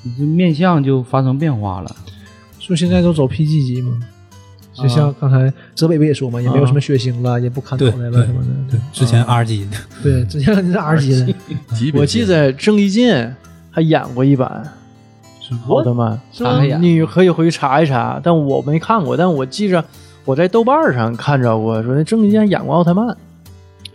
[0.03, 1.95] 你这面相就发生变化了。
[2.59, 3.99] 说现在都走 PG 级吗，
[4.73, 8.47] 就像刚才泽北不也说嘛，也没有什么血腥了，也不砍头对袋了什么的。
[8.69, 11.35] 对，之前 R 级的，对，之前你是 R 级的，
[11.99, 13.35] 我记得郑伊健
[13.75, 14.63] 还演过一版
[15.67, 19.83] 奥特曼，他还演你可以回去查一查，但我没看过，但我记着
[20.23, 23.13] 我在豆瓣上看着过，说那郑伊健演过奥特曼，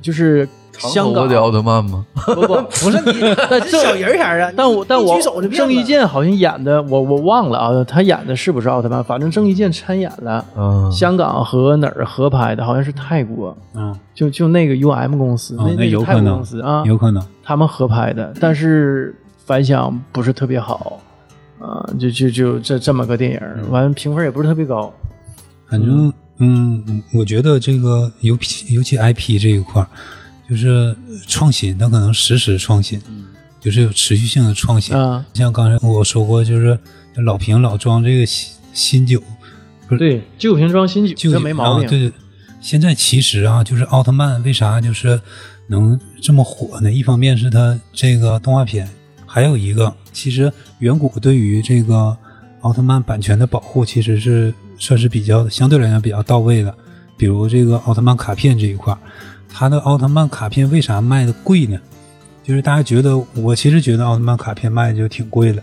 [0.03, 2.05] 就是香港的奥特曼吗？
[2.27, 9.03] 不不不是你， 但这小人儿儿啊，但我但我郑伊健好像演的，我我忘了啊，他演的是不是奥特曼？
[9.03, 10.45] 反正郑伊健参演了。
[10.57, 12.63] 嗯，香港和哪儿合拍的？
[12.65, 17.23] 好像是泰国，嗯，就就那个 U M 公司，哦那那个泰国有可能公司啊，有可能。
[17.43, 19.13] 他们合拍的，但是
[19.51, 21.03] 反响不是特别好
[21.59, 24.95] 啊，就就就这这么个电影，完了评分也不是特别高。
[25.69, 29.89] 反正嗯，我觉得这个尤其尤其 IP 这一块儿，
[30.49, 33.03] 就是创新，它可能实时创新，
[33.59, 34.97] 就是有持续性的创新。
[34.97, 36.79] 啊，像刚才我说过，就是
[37.17, 39.21] 老瓶老装这个新新酒，
[39.89, 41.89] 不是对，旧瓶装新酒，就这没毛病。
[41.89, 41.91] 啊。
[41.91, 42.13] 对对，
[42.61, 45.21] 现在其实啊，就是奥特曼为啥就是
[45.67, 46.93] 能这么火呢？
[46.93, 48.89] 一方面是它这个动画片，
[49.33, 52.17] 还有一个，其实远古对于这个
[52.63, 56.75] 奥特曼版权的保护，其实是算是比较相对来讲比较到位的。
[57.17, 58.93] 比如这个奥特曼卡片这一块，
[59.49, 61.79] 它的奥特曼卡片为啥卖的贵呢？
[62.43, 65.63] 就是大家觉得，我其实觉得奥特曼卡片卖的就挺贵了。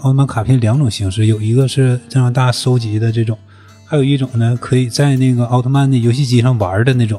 [0.00, 3.38] 奥特曼卡片两种形式，有一个是让大家收集的这种，
[3.86, 7.18] 还有一种呢，可以在那个奥特曼的游戏机上玩的那种。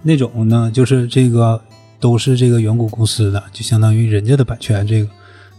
[0.00, 1.60] 那种呢，就是这个
[2.02, 5.08] 都是这个远古公司的，就相当于人家的版权，这个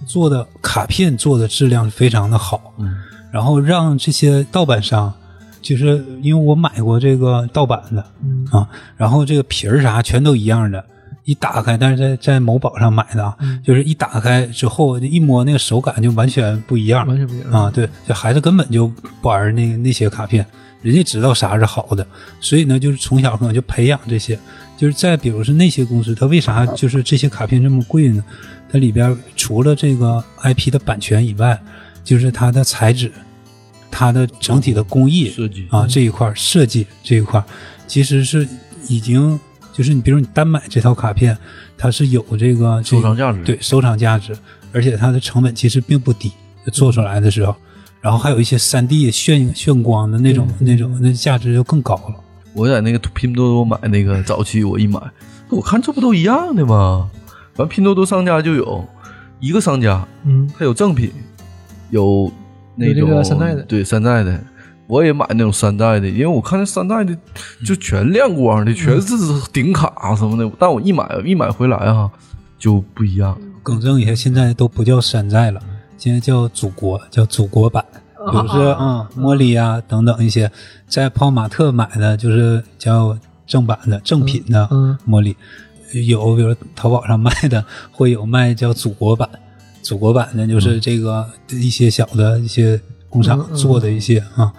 [0.06, 2.74] 做的卡片做的质量非常的好。
[2.78, 2.98] 嗯，
[3.32, 5.14] 然后让这些盗版商，
[5.62, 10.84] 就是因为我买过这个盗版的，嗯啊，然后这个皮儿啥全都一样的，
[11.24, 18.90] 一打开，但是在在某宝上买的啊，就是一打开之后一摸那个手感就完全不一样，完全不一样啊，对，这孩子根本就
[19.22, 20.46] 不玩那那些卡片，
[20.82, 22.06] 人家知道啥是好的，
[22.42, 24.38] 所以呢，就是从小可能就培养这些。
[24.84, 28.22] 就是再比如是那些公司，它为啥就是这些卡片这么贵呢？
[28.70, 31.58] 它里边除了这个 IP 的版权以外，
[32.04, 33.10] 就是它的材质、
[33.90, 37.42] 它的整体的工艺设计啊这一块设计这一块，
[37.88, 38.46] 其实是
[38.90, 39.40] 已经
[39.72, 41.38] 就是你比如你单买这套卡片，
[41.78, 44.36] 它是有这个这个收藏价值对收藏价值，
[44.74, 46.30] 而且它的成本其实并不低，
[46.74, 47.56] 做出来的时候，
[48.02, 52.16] 然后还有一些三 D 炫炫光的那种、那种，那价值就更高了。
[52.54, 55.00] 我在那个拼多多买那个早期，我一买，
[55.50, 57.10] 我看这不都一样的吗？
[57.58, 58.84] 完拼多多商家就有
[59.40, 61.12] 一个商家，嗯，他有正品，
[61.90, 62.32] 有
[62.76, 64.40] 那种个山寨的对山寨的。
[64.86, 67.18] 我也买那种山寨的，因为我看那山寨的
[67.66, 69.16] 就全亮光的，全是
[69.52, 70.52] 顶卡什么的。
[70.60, 72.12] 但我一买一买回来哈
[72.60, 73.36] 就不一样。
[73.64, 75.62] 更正一下，现在都不叫山寨了，
[75.98, 77.84] 现在叫祖国，叫祖国版。
[78.32, 80.52] 比如说，嗯，茉莉啊等等一些，
[80.88, 85.36] 在泡玛特买的就是叫正版的正品的嗯茉莉，
[86.08, 89.30] 有比如淘宝上卖的会有卖叫祖国版，
[89.82, 94.54] 祖国版的就是这个一些小的一些工厂做的一些啊，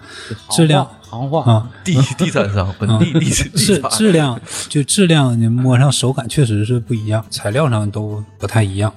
[0.51, 1.69] 质量行话啊。
[1.83, 8.93] 地地产商，本地地地质质量就质量，你摸上手感确实是不一样，材料上都不太一样。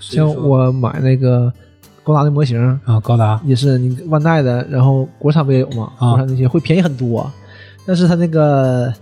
[0.00, 1.52] 像我买那个
[2.04, 3.00] 高达的模型，啊。
[3.00, 5.92] 高达也是你万代的，然后国产不也有吗？
[5.98, 7.30] 啊国产那些会便宜很多，
[7.86, 8.92] 但是它那个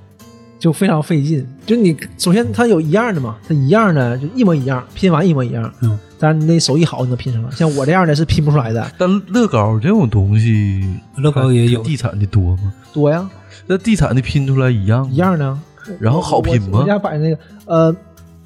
[0.59, 1.47] 就非常费劲。
[1.67, 5.73] 就你首先它有一样的嘛，它一样的就一模一样，拼完一模一样。
[5.83, 7.51] 嗯，但是你那手艺好，你能拼成了。
[7.53, 10.85] 像我这样的是拼不出来的，但乐高这种东西，
[11.17, 12.73] 乐高也有地产的多吗？
[12.93, 13.29] 多呀，
[13.67, 15.59] 那地产的拼出来一样一样的。
[15.99, 16.85] 然后好拼吗我我？
[16.85, 17.97] 家摆那个呃，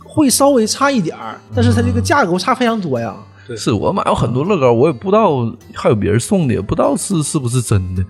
[0.05, 3.15] 会稍微差一点儿，但是它这个价格差非常多呀。
[3.57, 8.05] 是我买过很多乐高，我也不知道还有别人送的，也不知道是是不是真的。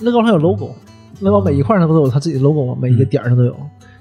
[0.00, 0.74] 乐高上有 logo，
[1.20, 2.76] 乐高每一块上不都有它自己的 logo 吗？
[2.80, 3.56] 每一个点儿上都有。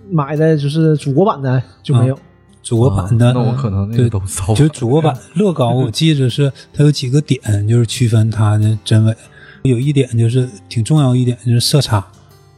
[0.09, 2.17] 买的就是祖国版的就没有。
[2.61, 9.15] 祖国版的，啊那我可能那个对都烧就是祖国版 乐高，我记着是它有几个点，就是区分它的真伪。
[9.63, 12.05] 有一点就是挺重要一点，就是色差，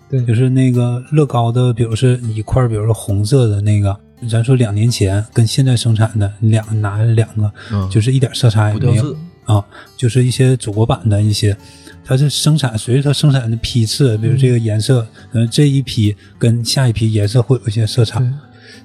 [0.10, 3.98] 对就是那个乐高的，比如是一块，比如说红色的那个，
[4.30, 9.64] 咱说两年前跟现在生产的两拿两个，嗯就是一点色差也没有啊，
[9.98, 11.56] 就是一些祖国版的一些。
[12.04, 18.20] 它是生产，随着它生产的批次，比如这个颜色，呃，这一批跟下一批颜色会有一些色差。
[18.20, 18.30] 对，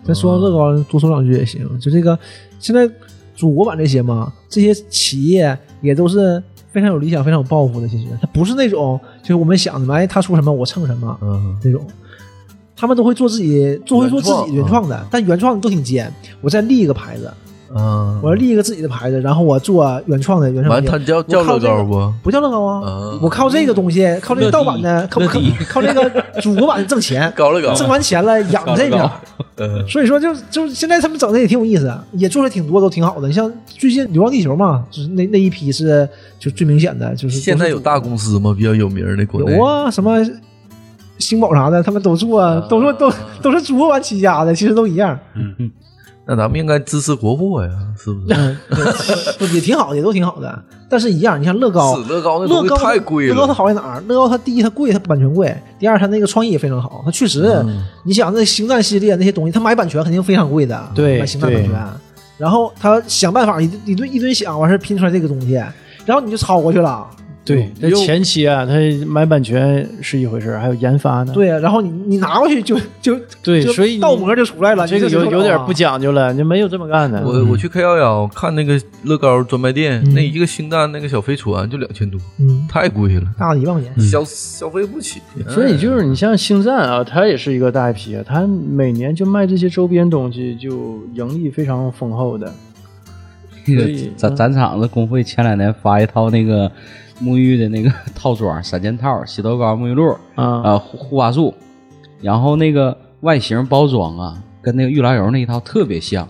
[0.04, 1.66] 咱说到乐高，多说两句也行。
[1.80, 2.16] 就这个，
[2.60, 2.88] 现在
[3.34, 7.88] 祖国版这些嘛，这些企业也都是非常有理想、非常有抱负的。
[7.88, 11.84] 其实它不是那种就是我们想的，哎，他出什么我蹭什么嗯，那种。
[12.76, 16.12] 他们都会做自己，做会做自己原创的，但原创都挺尖。
[16.40, 17.32] 我再立一个牌子，
[17.74, 20.90] 嗯，我要立一个自己的牌子，然后我做原创的原创完品。
[20.90, 22.12] 他叫叫乐高不？
[22.24, 23.18] 不叫乐高啊嗯！
[23.22, 29.10] 我靠这个东西，靠这个盗版的，靠靠靠这个祖国版的挣钱， 高乐高挣完钱了养这个。
[29.58, 33.26] 嗯所以说就就现在他们整的也挺有意思，也做的挺多，都挺好的。
[33.26, 36.06] 你像最近《流浪地球》嘛，就是那那一批是
[36.38, 38.54] 就最明显的，就是现在有大公司吗？
[38.54, 40.18] 比较有名的国内有啊，什么
[41.18, 43.12] 星宝啥的，他们都做，都做都
[43.42, 45.18] 都是中国玩起家的，其实都一样。
[45.34, 45.70] 嗯嗯
[46.28, 48.34] 那咱们应该支持国货呀，是不是？
[48.34, 48.56] 嗯，
[49.38, 50.60] 对也挺好的，也都挺好的，
[50.90, 54.02] 但是一样，你像乐高，乐高那乐高太贵乐高它了，好在哪儿？
[54.08, 55.48] 乐高它第一它贵，它版权贵；
[55.78, 57.00] 第二它那个创意也非常好。
[57.04, 61.80] 它确实，嗯你想那星战系列那些东西，它买版权肯定非常贵的，对买星战版权。
[62.36, 65.52] 然后他想办法一一顿一顿想，完事儿拼出来这个东西，
[66.04, 67.06] 然后你就抄过去了。
[67.46, 68.74] 对，那前期啊，他
[69.06, 71.32] 买版权是一回事，还有研发呢。
[71.32, 74.84] 对啊，然后你你拿过去就就就对所以你倒模就出来了。
[74.84, 77.22] 这个有有点不讲究了，就没有这么干的。
[77.24, 84.04] 我我去 K 幺幺看那个乐高专卖店，嗯那一个星战那个小飞船就两千多，嗯，太贵了，大了一万块钱。
[84.04, 85.20] 消消费不起。
[85.48, 92.52] 所以就是你像星战啊，它也是一个大 IP 啊，它每年就卖这些周边东西，就盈利非常丰厚的。
[94.16, 96.70] 咱咱厂子工会前两年发一套那个
[97.22, 101.54] 沐浴的那个 套装，三件套，洗头膏、沐浴露，啊，呃，护护发素，
[102.20, 106.28] 然后那个外形包装啊，跟那个玉兰油那一套特别像。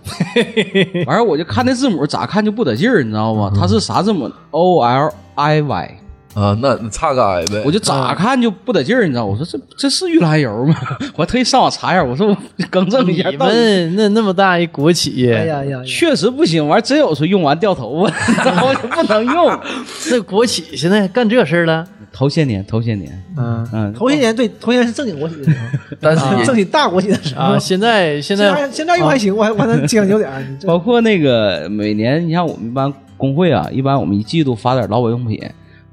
[1.05, 3.51] 完事儿我就看那字母，咋看就不得劲儿，你知道吗？
[3.55, 5.96] 它是啥字母？O L I Y，
[6.37, 7.63] 啊，那那差个矮呗。
[7.65, 9.25] 我就咋看就不得劲儿，你知道？
[9.25, 10.75] 我说这这是玉兰油吗？
[11.15, 12.37] 我还特意上网查一下，我说我
[12.69, 15.83] 更正一下，你们那那么大一国企，哎呀呀呀！
[15.83, 16.67] 确实不行。
[16.67, 18.13] 完真有说用完掉头发，
[18.45, 19.59] 然后就不能用。
[20.07, 21.83] 这国企现在干这事儿了。
[22.13, 30.43] 头些年，头些年，嗯嗯，头些年对头些年是正经国企的时候， 但是正经大国企的时候啊，现在现现在在现在用还行，我还我还能将就点儿。
[30.65, 35.39] 包括那个每年，你像我们一般工会啊，一般我们一季度发点劳保用品，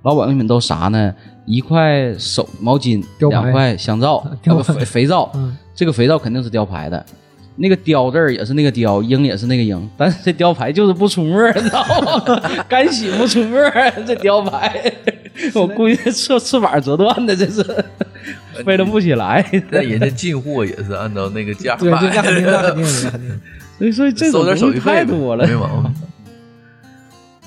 [0.04, 1.12] 劳保用品都啥呢？
[1.46, 4.24] 一块手毛巾，两块香皂，
[4.62, 7.04] 肥肥皂，嗯这个肥皂肯定是雕牌的。
[7.56, 12.40] 那个雕字儿也是那个雕，鹰也是那个鹰，但是这雕牌就是不出沫，你知道吗？
[12.68, 13.60] 干洗不出沫，
[14.04, 14.92] 这雕牌，
[15.54, 17.62] 我估计翅翅膀折断的，这是
[18.64, 19.44] 飞了不起来。
[19.70, 23.40] 那人家进货也是按照那个价对对，那买，肯定那肯定那肯定。
[23.78, 25.54] 所以所以这种东西太多了没。
[25.54, 25.94] 毛病。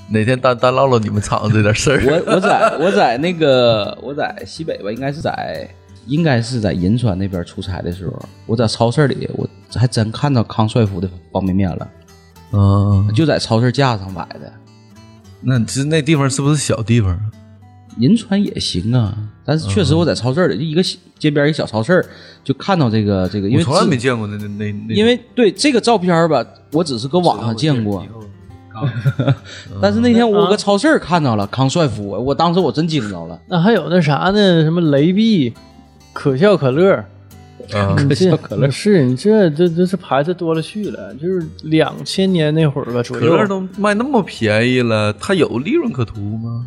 [0.10, 2.02] 哪天单单唠唠你们厂这点事儿？
[2.06, 5.70] 我我在我在那个我在西北吧，应该是在
[6.06, 11.90] 应该是在银川那边出差的时候，我在超市里，我还真看到康帅福的方便面了，
[12.54, 14.52] 嗯，就在超市架上买的。
[15.42, 17.20] 那其实那地方是不是小地方？
[18.00, 20.84] 银川也行啊，但是确实我在超市里，就一个
[21.18, 22.06] 街边一个小超市，
[22.44, 24.94] 就看到这个这个，因为我从来没见过那那那那。
[24.94, 28.06] 因为对这个照片吧，我只是搁网上见过，
[29.82, 33.40] 但是那天我搁超市看到了康帅傅，我当时我真惊着了。
[33.48, 34.64] 那还有那啥呢？
[34.64, 35.54] 什么雷碧、
[36.14, 37.04] 可笑可乐。
[37.74, 46.66] 啊，可笑可乐是你这这这这牌子多了去了，就是两千年那会儿吧左可乐，都卖那么便宜了，它有利润可图吗？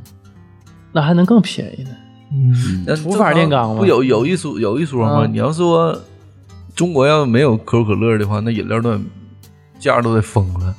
[0.93, 1.91] 那还能更便宜呢。
[2.33, 5.25] 嗯，那土法炼钢吗不有有一说有一说吗？
[5.25, 5.99] 啊你要说
[6.75, 9.01] 中国要没有可口可乐的话，那饮料都得
[9.79, 10.75] 价都得疯了，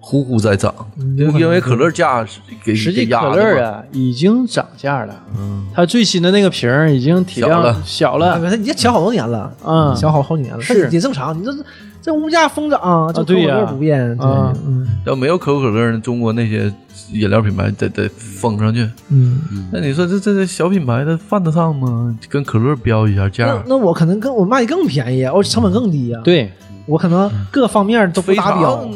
[0.00, 3.36] 呼呼在涨，因为可乐价是给实际可。
[3.36, 7.82] 乐啊已经涨价了，嗯，它最新的那个瓶儿已经体量小了。
[7.84, 10.88] 小啊，了，它已经小好多年了，嗯，小好好几年了，是。
[10.90, 11.38] 也正常。
[11.38, 11.62] 你这是
[12.02, 13.56] 这物价疯涨，这对呀。
[13.56, 14.88] 口味不变，这啊嗯。
[15.04, 16.72] 要没有可口可乐呢，中国那些
[17.12, 18.88] 饮料品牌得得封上去。
[19.10, 19.40] 嗯。
[19.70, 22.16] 那你说这这这小品牌它犯得上吗？
[22.28, 26.50] 跟可乐标一下价，那我可能更我卖更便宜，我成本更低呀。，对，
[26.90, 28.88] 我可能各方面都不达标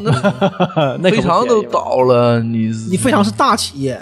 [1.03, 3.99] 非常都 倒了，你你非常是大企业，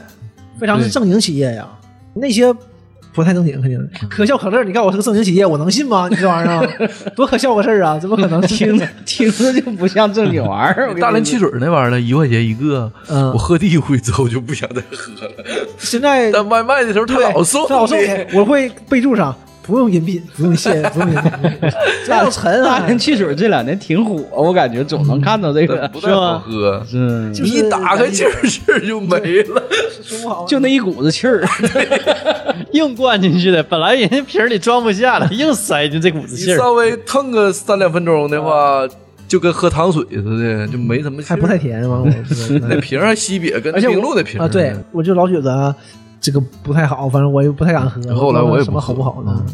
[0.59, 1.69] 非常是正经企业呀，
[2.15, 2.53] 那些
[3.15, 3.79] 不太正经，肯定
[4.09, 4.65] 可笑可乐。
[4.65, 6.09] 你看我是个正经企业，我能信吗？
[6.11, 6.67] 你这玩意儿啊
[7.15, 7.99] 多可笑个事儿啊！
[7.99, 10.95] 怎么可能听着听着就不像正经玩意儿。
[10.99, 15.33] 大连汽水那玩意儿一块钱一个，嗯我喝第一回之后就不想再喝了。
[15.77, 17.99] 现在但外卖的时候他对老送他老送
[18.33, 21.33] 我会备注上不用饮品，不用谢， 不用饮品，
[22.05, 22.99] 这样沉啊大连！
[22.99, 26.43] 汽水这两年挺火，我感觉总能看到这个，不太好是吧？
[26.45, 29.63] 喝，是，一打开气儿气儿就没了。
[30.23, 31.45] 不好，就那一股子气儿。
[32.73, 36.57] 硬灌进去的，本来人家瓶里装不下了， 硬塞进这股子气儿。
[36.57, 38.89] 稍微腾个三两分钟的话，
[39.29, 41.23] 就跟喝糖水似的，就没什么。
[41.23, 42.03] 还不太甜嘛。
[42.03, 45.75] 我那瓶还西瘪，跟冰露的瓶啊，对，我就老觉得
[46.23, 48.01] 这个不太好，反正我也不太敢喝。
[48.15, 49.45] 后来我也不什么好不好呢？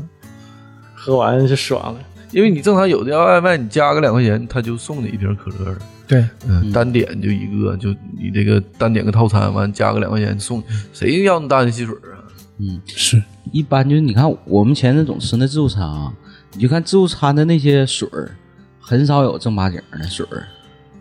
[0.94, 1.98] 喝完就爽了。
[2.30, 5.78] 因为你正常有的外卖，你加个两块钱，他就送你一瓶可乐了。
[6.06, 7.88] 对，嗯，单点就一个，就
[8.18, 10.62] 你这个单点个套餐，完加个两块钱送，
[10.92, 12.20] 谁要你大的汽水啊？
[12.58, 16.12] 嗯，是一般就是你看我们前阵总吃那自助餐啊，
[16.52, 18.32] 你就看自助餐的那些水儿，
[18.78, 20.46] 很少有正八经的水儿。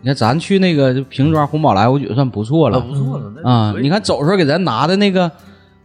[0.00, 3.74] 你看咱去那个就瓶装红宝来，我觉得算不错了不错了，那啊。
[3.80, 5.30] 你看走时候给咱拿的那个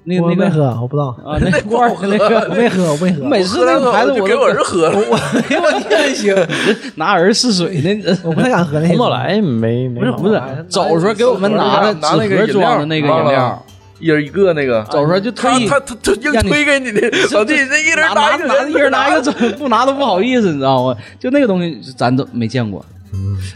[0.06, 3.24] 那个没喝，我不知道，啊，那 罐儿那个我没喝，我没喝。
[3.26, 4.98] 每次那个牌子我给我儿子喝了。
[4.98, 6.36] 我我 天行，
[6.96, 8.88] 拿儿试水那我不太敢喝那个。
[8.90, 13.66] 红宝来没没毛不是不是病，走的时候给我们拿的拿那个纸盒装的那个饮饮料料，
[14.00, 17.02] 一人一个那个，走的时候就特意他他他他硬让你推给你的，
[17.32, 20.96] 老弟，这一人拿拿一个，拿一人拿一个，走，不拿都不好意思，你知道吗？
[21.18, 22.84] 就那个东西咱都没见过，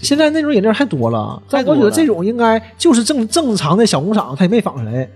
[0.01, 5.07] 现在那种饮料太多了，太多了但我觉得这种应该就是正正常的小工厂，他也没仿出来。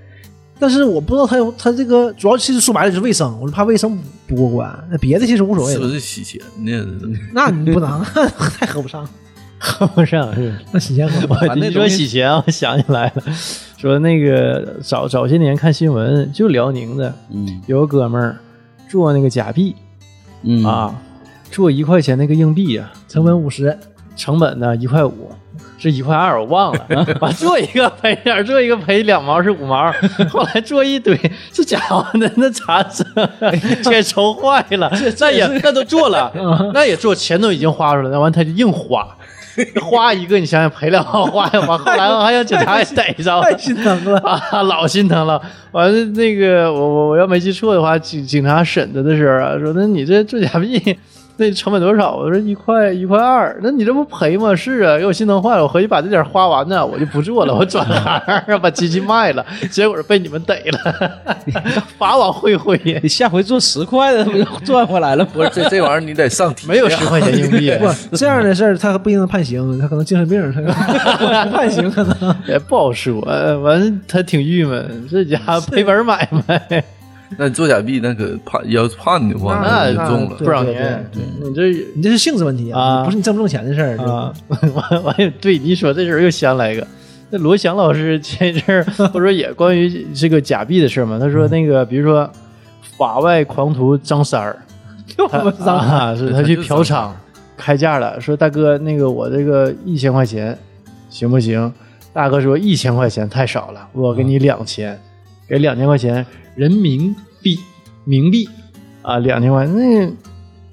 [0.62, 3.98] 但是我不知道他有他这个主要其实说白了就是卫生，我就怕卫生
[4.28, 4.88] 不过关。
[4.92, 6.86] 那别的其实无所谓是不，是洗钱呢？
[7.34, 8.00] 那你不能，
[8.60, 9.10] 太合不上，
[9.58, 10.54] 合不上是。
[10.72, 11.60] 那洗钱合不上。
[11.60, 13.24] 你说洗钱，我想起来了，
[13.76, 17.60] 说那个早早些年看新闻，就辽宁的嗯。
[17.66, 18.38] 有个哥们儿
[18.88, 19.76] 做那个假币
[20.44, 20.96] 嗯，啊，
[21.50, 23.76] 做一块钱那个硬币啊，成本五十，
[24.16, 25.32] 成本呢一块五，
[25.82, 27.18] 是一块二，我忘了。
[27.20, 29.92] 完做一个赔点儿，做一个赔两毛是五毛，
[30.30, 31.20] 后来做一堆，
[31.52, 33.06] 这家伙那那咋整？
[33.90, 34.92] 给愁坏了。
[35.20, 36.32] 那也那都做了，
[36.74, 39.08] 那也做，钱都已经花出来了，完他就硬花。
[39.84, 44.18] 花一个，你想想赔两毛花一花，后来还让警察给逮着，太心疼了。
[44.20, 45.42] 啊，老心疼了。
[45.72, 50.98] 完了，那个我我我要没记错的话，警警察审他的时候啊，说那你这做假币
[51.42, 52.16] 那成本多少？
[52.16, 54.56] 我说一块一块二，那你这不赔吗？
[54.56, 55.64] 是啊，给我心疼坏了。
[55.64, 58.22] 我回去把这点花完呢，我就不做了，我转行
[58.62, 59.44] 把机器卖了。
[59.72, 61.12] 结果被你们逮了，
[61.98, 65.32] 法网恢恢，你下回做十块的不就赚回来了吗？
[65.34, 72.36] 不是这这玩意儿你得上体，没有十块钱硬币，不，这样的事儿他不一定能判刑，他可能精神病，他不判 刑可能。
[72.48, 73.20] 也不好说。
[73.64, 76.84] 完了，他挺郁闷，这家伙赔本买卖。
[77.38, 80.46] 那做假币那可判，要是判的话那那就中了对。
[80.46, 81.10] 不少年，
[81.42, 83.98] 你这你这是性质问题啊不是你挣不挣钱的事儿。
[84.00, 86.86] 啊，完完了， 对你说这时候又想来一个，
[87.30, 91.18] 那罗翔老师前一阵儿不是说也关于这个假币的事吗？
[91.20, 92.30] 他说那个比如说
[92.98, 94.58] 法外狂徒张三儿，
[95.58, 97.10] 他啊是他去嫖娼
[97.56, 100.58] 开价了，说大哥那个我这个一千块钱
[101.10, 101.72] 行不行？
[102.14, 105.00] 大哥说一千块钱太少了，我给你两千，
[105.48, 106.26] 给两千块钱
[106.62, 107.60] 人民币
[108.06, 108.48] 冥币
[109.02, 110.14] 啊，两千块那。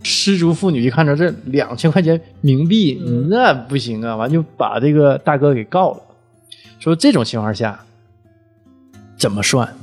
[0.01, 6.01] 失足妇女一看着这两千块钱冥币，那不行啊，完就把这个大哥给告了。
[6.79, 7.81] 说这种情况下
[9.17, 9.77] 怎么算？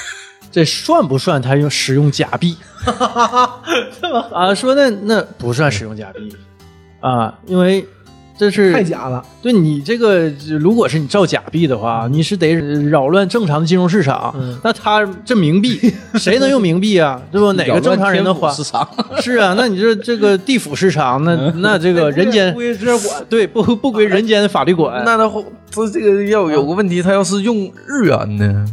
[0.50, 2.56] 这算不算他用使用假币？
[4.32, 6.34] 啊，说那那不算使用假币
[7.00, 7.86] 啊，因为
[8.40, 10.26] 这是太假了，对你这个，
[10.58, 12.54] 如果是你造假币的话，你是得
[12.88, 14.34] 扰乱正常的金融市场。
[14.34, 17.20] 嗯那他这冥币，谁能用冥币啊？
[17.30, 17.52] 对不？
[17.52, 18.50] 哪个正常人能花？
[18.50, 18.88] 市场？
[19.20, 23.22] 是啊，那你这这个地府市场，那那这个人间 归这管。
[23.28, 25.02] 对不不归人间的法律管。
[25.04, 25.30] 那他
[25.70, 28.64] 这这个要有个问题，他要是用日元呢？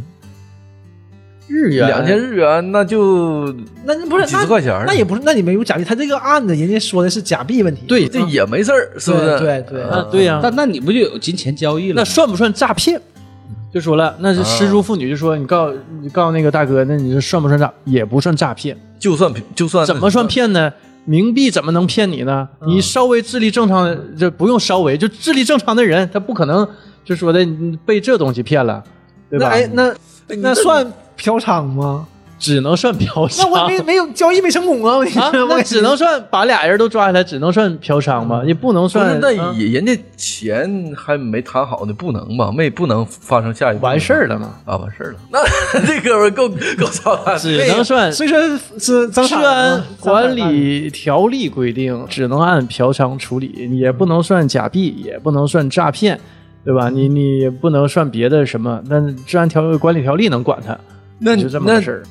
[1.48, 3.52] 日元两千日元那就
[3.84, 7.82] 那那不是几十块钱儿那也不是，那你没有假币，他这个案子人家说的是假币问题。
[7.88, 9.38] 对这也没事儿，是不是？
[9.38, 11.94] 对对对啊，对呀、但那你不就有金钱交易了？
[11.96, 13.00] 那算不算诈骗？
[13.72, 17.72] 就说了，那是失足妇女就说你告你告那个大哥，那你这算不算诈？
[17.84, 20.26] 也不算诈骗，就算就算怎么算？
[20.26, 20.72] 骗呢？
[21.06, 22.46] 冥币怎么能骗你呢？
[22.66, 26.68] 你稍微智力正常的，这不用稍微，就智力正常的人，他不可能
[27.02, 27.46] 就说的
[27.86, 28.84] 被这东西骗了，
[29.30, 29.48] 对吧？
[29.48, 29.94] 那哎，那
[30.36, 30.86] 那算
[31.18, 32.06] 嫖娼吗？
[32.38, 33.42] 只能算嫖娼。
[33.42, 34.96] 那我没没有交易没成功啊！
[34.96, 38.44] 我啊，那只能算把俩人都抓下来，只能算嫖娼吗？
[38.46, 42.52] 也不能算是，那人家钱还没谈好呢，不能吧？
[42.52, 45.18] 没不能发生下一步完事儿了嘛，啊，完事儿了。
[45.32, 48.38] 那这哥们儿够够操蛋的，只能算所以说
[48.78, 56.20] 是张治安管理条例规定，只能按嫖娼处理，也不能算假币，也不能算诈骗，
[56.64, 56.88] 对吧？
[56.88, 60.78] 你你也不能算别的什么，那治安条管理条例能管他，
[61.18, 62.02] 那就这么个事儿。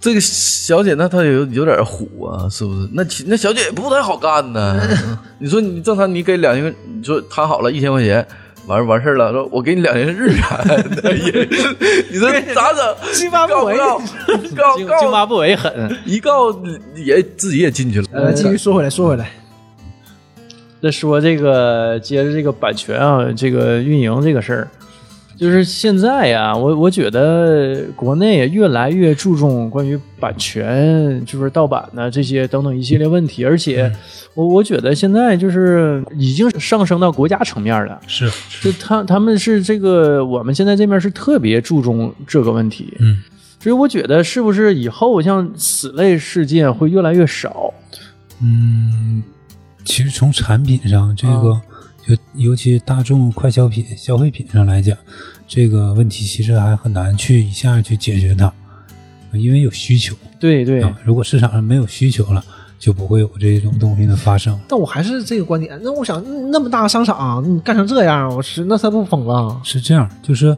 [0.00, 2.88] 这个小姐那她有有点虎啊，是不是？
[2.92, 4.80] 那其那小姐也不太好干呢。
[5.40, 8.24] 你说你正常你给两千，你说谈好了一千块钱，
[8.66, 10.40] 完完事儿了，说我给你两千日元，
[11.02, 11.48] 那也
[12.10, 13.12] 你说咋整？
[13.12, 14.04] 津巴布韦告不
[14.54, 14.62] 告？
[14.70, 16.56] 告津告津巴布韦狠，一告
[16.94, 18.06] 也自己也进去了。
[18.12, 19.28] 呃，继续说回来，说回来，
[20.80, 24.68] 再说这个，接着这个版权啊，这个运营这个事儿，
[25.38, 33.90] 就是现在呀，我我觉得国内也越来越注重关于版权，就是盗版呢这些等等一系列问题，而且
[34.34, 38.00] 我我觉得现在就是已经上升到国家层面了。
[38.08, 38.28] 是，
[38.60, 43.22] 就他他们是这个，我们现在这边是特别注重这个问题，嗯，
[43.60, 47.72] 所以我觉得是不是以后像此类事件会越来越少？
[48.42, 49.22] 嗯，
[49.84, 51.50] 其实从产品上，这个就
[52.34, 54.96] 尤其大众快消品、消费品上来讲，
[55.46, 58.52] 这个问题其实还很难去一下去解决它。
[59.32, 60.98] 因为有需求对对，啊。
[61.04, 62.42] 如果市场上没有需求了，
[62.78, 64.58] 就不会有这种东西的发生。
[64.66, 65.78] 但我还是这个观点。
[65.82, 69.60] 那我想，嗯那么大个商场，你干成这样，我是那他不疯了？
[69.62, 70.56] 是这样，就是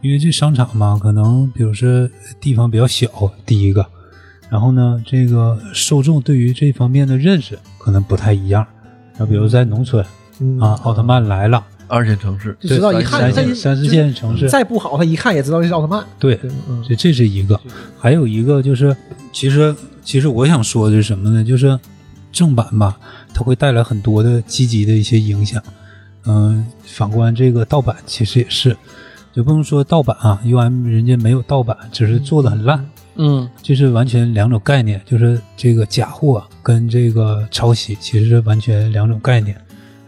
[0.00, 2.08] 因为这商场嘛，可能比如说
[2.40, 3.08] 地方比较小，
[3.44, 3.84] 第一个，
[4.48, 8.66] 然后呢，这个受众对于这方面的认识可能不太一样。
[9.18, 10.06] 那，比如在农村嗯
[10.60, 16.04] 啊，奥特曼来了，二线城市，就知道一看三他线三四线城市，再不好，他一看也知道这是奥特曼。
[16.18, 16.38] 对，
[16.88, 17.60] 这这是一个，
[17.98, 18.96] 还有一个就是，
[19.32, 21.42] 其实其实我想说的是什么呢？
[21.42, 21.78] 就是
[22.30, 22.98] 正版吧，
[23.34, 25.62] 它会带来很多的积极的一些影响。
[26.26, 28.76] 嗯，反观这个盗版，其实也是，
[29.32, 32.84] 就不能说盗版啊，UM 人家没有盗版，只是做的很烂，
[33.16, 35.00] 嗯这是完全两种概念。
[35.06, 39.56] 就是这个假货跟这个抄袭其实是完全两种概念。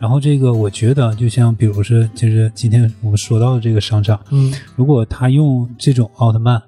[0.00, 6.60] 然后这个我觉得，就像比如说，就是今天我们说到的这个商场，嗯，如果他用这种奥特曼，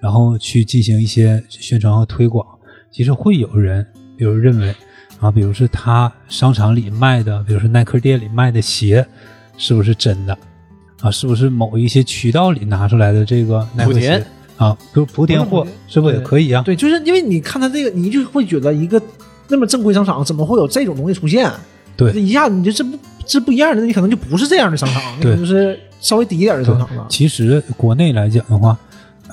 [0.00, 2.44] 然后去进行一些宣传和推广，
[2.90, 4.74] 其实会有人，比如认为
[5.20, 9.06] 啊，比如是他商场里卖的，比如说耐克店里卖的鞋，
[9.58, 10.36] 是不是真的
[11.02, 11.10] 啊？
[11.10, 14.26] 是不是某一些渠道里拿出来的这个耐克鞋莆田
[14.56, 14.78] 啊？
[14.94, 16.62] 比如莆田货，是不是也可以啊？
[16.62, 18.98] 对，就是因为你看他这个，你就会觉得一个
[19.48, 21.52] 那么正规商场怎么会有这种东西出现？
[22.00, 27.06] 对这一下子你就这不这不一样的，你可能就不是这样的商场，你可能就是稍微低一点的商场了。
[27.08, 28.76] 其实国内来讲的话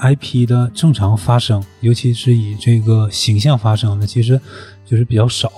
[0.02, 4.40] ，IP 的正常发生，尤其是以这个形象发生的，其实
[4.86, 5.52] 就是比较少，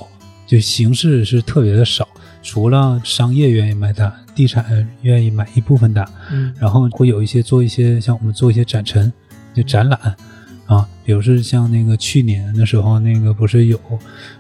[0.48, 2.08] 就形式是特别的少。
[2.42, 9.12] 除了商业愿意买单，地产愿意买一部分单，嗯然后会有一些做一些像我们做一些展陈，
[9.54, 10.00] 就展览
[10.70, 13.80] 啊，比如是像那个去年的时候，那个不是有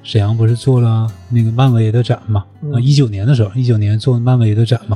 [0.03, 2.45] 沈阳不是做了那个漫威的展嘛？
[2.61, 4.95] 啊，嗯一九年的时候，一九年做漫威的展嘛，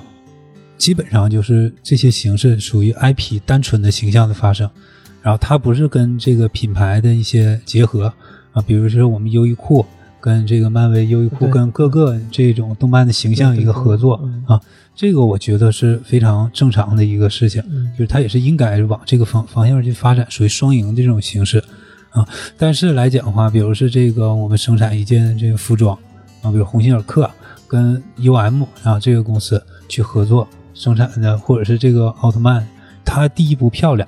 [0.77, 4.69] 基本上就是这些形式属于 IP 单纯的形象的发生，
[5.23, 8.13] 然后它不是跟这个品牌的一些结合
[8.51, 9.83] 啊，比如说我们优衣库
[10.23, 14.13] 跟这个漫威优衣库跟各个这种动漫的形象一个合作
[14.47, 14.57] 啊，
[14.95, 21.61] 这个我觉得是非常正常的一个事情，嗯就是它也是应该往这个方方向去发展，属于双赢的这种形式
[22.11, 22.25] 啊。
[22.57, 25.93] 但是来讲的话，比如是这个我们生产一件这个服装
[26.41, 27.29] 啊，比如鸿星尔克
[27.67, 32.65] 跟 UM 啊这个公司去合作生产的，或者是这个奥特曼，
[33.03, 34.07] 它第一不漂亮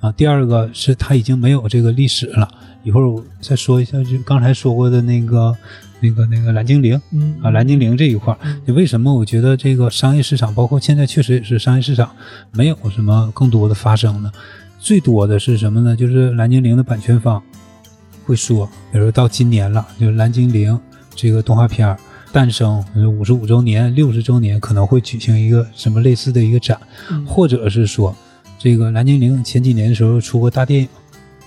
[0.00, 2.48] 啊，第二个是它已经没有这个历史了。
[2.82, 5.54] 一会儿我再说一下，就刚才说过的那个、
[6.00, 12.10] 那个、那个蓝精灵嗯啊，蓝精灵这一块儿，就为什么我觉得这个商业市场，包括现在确实也是商业市场，
[12.52, 14.32] 没有什么更多的发生呢？
[14.78, 15.94] 最多的是什么呢？
[15.94, 17.42] 就是蓝精灵的版权方
[18.24, 20.80] 会说，比如到今年了，就是蓝精灵
[21.14, 21.98] 这个动画片儿
[22.32, 22.82] 诞生
[23.18, 26.80] 五十五周年、六十周年，可能会举行一个什么类似的一个展，
[27.10, 28.16] 嗯或者是说，
[28.60, 30.88] 这个蓝精灵前几年的时候出过大电影。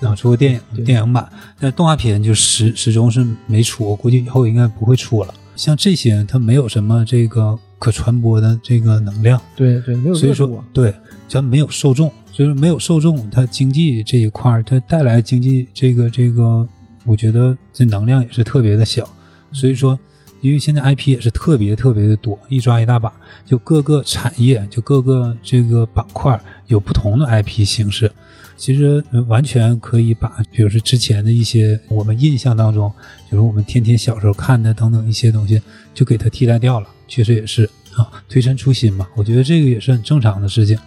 [0.02, 5.34] 啊，出过电影电影版，但动画片就始始终是没出，我估计以后应该不会出了。
[5.56, 10.62] 像这些，它没有什么这个可传播的这个能量，对对，没有所以说。
[10.74, 10.94] 对，
[11.30, 16.68] 咱没有受众，所以说没有受众，它经济这一块儿，它带来经济这个这个，
[17.06, 19.08] 我觉得这能量也是特别的小。
[19.54, 19.98] 所以说，
[20.44, 23.12] 因为现在 IP 也是特别特别的多，一抓一大把，
[23.46, 26.38] 就各个产业，就各个这个板块
[26.68, 28.12] 有不同的 IP 形式。
[28.58, 32.92] 其实完全可以把，比如说之前的一些我们印象当中，
[33.32, 35.62] 就是我们天天小时候看的等等一些东西，
[35.94, 36.88] 就给它替代掉了。
[37.08, 37.64] 确实也是
[37.96, 40.78] 啊，推陈出新嘛，我觉得这个也是很正常的事情。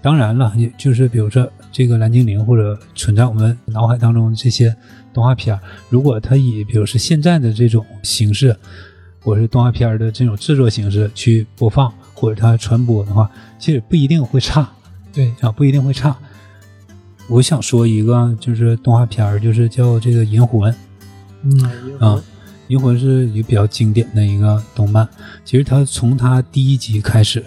[0.00, 4.74] 当然了，也就是比如说这个蓝精灵或者存在我们脑海当中这些
[5.12, 8.56] 动画片儿，如果它以比如是现在的这种形式，
[9.20, 14.68] 或者是动画片儿的这种制作形式去播放或者它传播的话，其实不一定会差。
[15.12, 16.16] 对啊，不一定会差。
[17.28, 20.72] 我想说一个就是动画片儿，就是叫这个《银魂》
[21.42, 21.62] 嗯
[21.98, 22.16] 啊，
[22.68, 25.06] 《银魂》是一个比较经典的一个动漫。
[25.44, 27.44] 其实它从它第一集开始，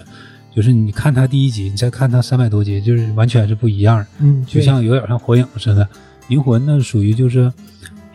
[0.54, 4.06] 就是你看它第一集，你再看它三百多集，就是完全是不一样的。
[4.20, 5.88] 嗯，就像有点像火影似的。
[6.32, 7.52] 银魂呢，属于就是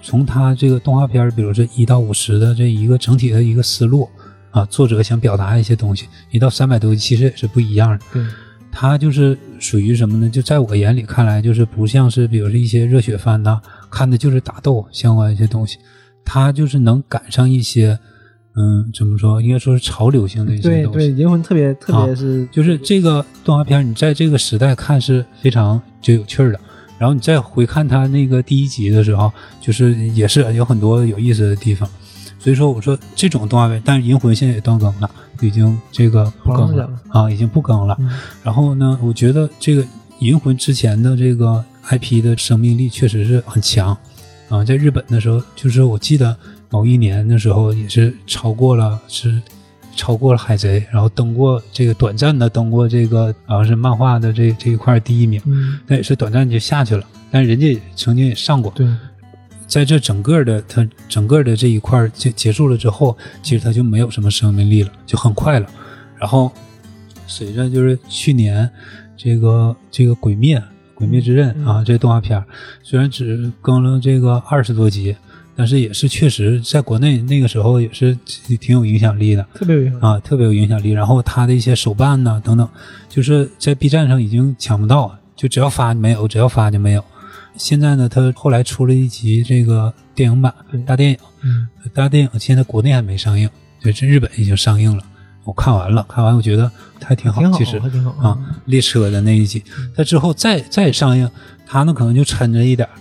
[0.01, 4.09] 从它这个动画片，比如说一到五十的这一个整体的一个思路
[4.49, 7.99] 啊，作者想表达一些东西，一到三百多集其实也是不一样的。
[8.11, 8.25] 对，
[8.71, 10.27] 它就是属于什么呢？
[10.27, 13.61] 就在我眼里看来，就是不像是比如说一些热血番呐，
[13.91, 15.77] 看的就是打斗相关一些东西，
[16.25, 17.99] 它就是能赶上一些，
[18.55, 19.39] 嗯，怎么说？
[19.39, 21.15] 应该说是潮流性的一些对对，东西。
[21.15, 26.59] 银魂特别特别是就是这个动画片，你在这个时代看是非常就有趣儿的。
[26.97, 29.31] 然后你再回看他那个第一集的时候，
[29.61, 31.87] 就是也是有很多有意思的地方。
[32.39, 35.09] 所以说，我说这种动画片，但是银魂现在也断更了，
[35.41, 37.95] 已经这个不更了啊，已经不更了。
[37.99, 38.09] 嗯
[38.43, 39.85] 然后呢，我觉得这个
[40.19, 43.97] 银魂之前的这个 IP 的生命力确实是很强
[44.49, 44.63] 啊。
[44.63, 46.37] 在日本的时候，就是我记得
[46.69, 49.41] 某一年的时候也是超过了是。
[49.97, 57.03] 超过了海贼，然后登过这个短暂的登过这个好像是漫画的这这一块第一名，嗯，那也是短暂就下去了。
[57.31, 58.87] 但人家曾经也上过，对，
[59.67, 65.67] 在这整个的他整个的这一块结结束了之后，其实他就没有什么生命力了，就很快了。
[66.17, 66.51] 然后
[67.25, 68.69] 随着就是去年
[69.17, 70.61] 这个这个鬼灭
[70.93, 72.41] 鬼灭之刃啊这动画片，
[72.81, 75.15] 虽然只更了这个二十多集，
[75.57, 78.15] 但是也是确实在国内那个时候也是
[78.59, 79.43] 挺有影响力的。
[79.55, 79.99] 特别有影响。
[79.99, 80.91] 啊，特别有影响力。
[80.91, 82.69] 然后他的一些手办呐等等，
[83.09, 87.03] 就是在 B 站上已经抢不到，就只要发就没有，只要发就没有。
[87.55, 90.53] 现在呢，他后来出了一集这个电影版
[90.85, 93.49] 大电影，嗯，大电影现在国内还没上映，
[93.81, 95.03] 对，这日本已经上映了。
[95.43, 96.71] 我看完了，看完我觉得
[97.03, 99.63] 还挺好，挺好，其实还挺好啊，列车的那一集，
[99.95, 101.27] 他之后再再上映，
[101.65, 102.93] 他呢可能就抻着一点儿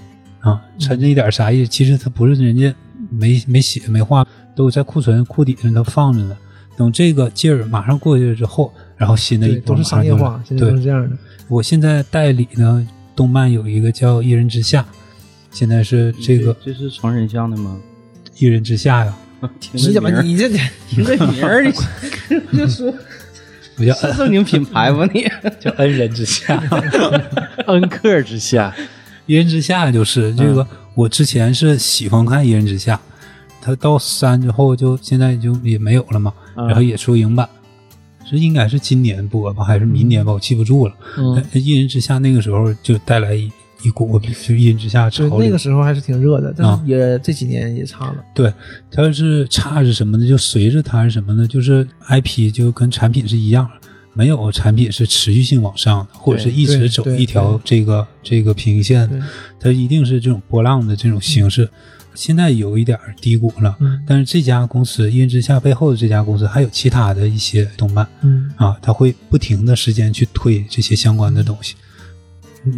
[0.47, 1.71] 啊，沉着一点儿啥意思？
[1.71, 2.75] 其实它不是人家
[3.11, 6.37] 没没写没画，都在库存库底上都放着呢。
[6.77, 11.17] 等这个劲儿马上过去了之后，然后新的一，都是商业化，现在对都是这样的。
[11.49, 14.83] 我现在代理呢动漫有一个叫《一人之下》，
[15.51, 17.81] 现在是这个《这是成人向的吗？
[18.39, 19.17] 一人之下》呀，
[19.73, 20.49] 你怎么你这
[20.87, 21.65] 听这名儿，
[22.51, 22.93] 你就说
[23.75, 25.27] 不叫是正经品牌吗你？
[25.59, 26.63] 叫恩人之下，
[27.67, 28.75] 恩客之下，
[29.27, 30.67] 一人之下就是这个。
[30.95, 32.99] 我之前是喜欢看一人之下，
[33.61, 37.47] 他到三之后就现在就也没有了嘛，嗯然后也出影版，
[38.25, 40.95] 是应该是今年播吧，还是明年吧，我记不住了。
[41.53, 43.53] 一人之下那个时候就带来一
[43.83, 45.39] 一股就一人之下潮对流。
[45.41, 48.25] 那个时候还是挺热的，但啊是也这几年也差了。
[48.35, 48.51] 对，
[48.91, 50.27] 它是差是什么呢？
[50.27, 51.47] 就随着它是什么呢？
[51.47, 53.86] 就是 IP 就跟产品是一样的，
[54.17, 59.21] 没有产品是持续性往上的，或者是一直走一条这个这个平行线的，
[59.61, 61.69] 它一定是这种波浪的这种形式。
[62.15, 64.03] 现在有一点低谷了，嗯。
[64.07, 68.51] 但是这家公司一人之下背后的这家公司还有其他的一些动漫嗯。
[68.57, 71.75] 啊，它会不停的时间去推这些相关的东西。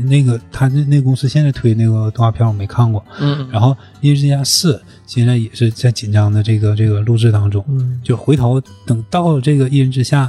[0.05, 3.49] 那个他那那公司现在推那个动画片我没看过，嗯。
[3.51, 3.70] 然后
[4.01, 4.74] 《一人之下四》
[5.07, 10.26] 现在也是在紧张的这个这个录制当中，嗯，就回头等到这个《一人之下》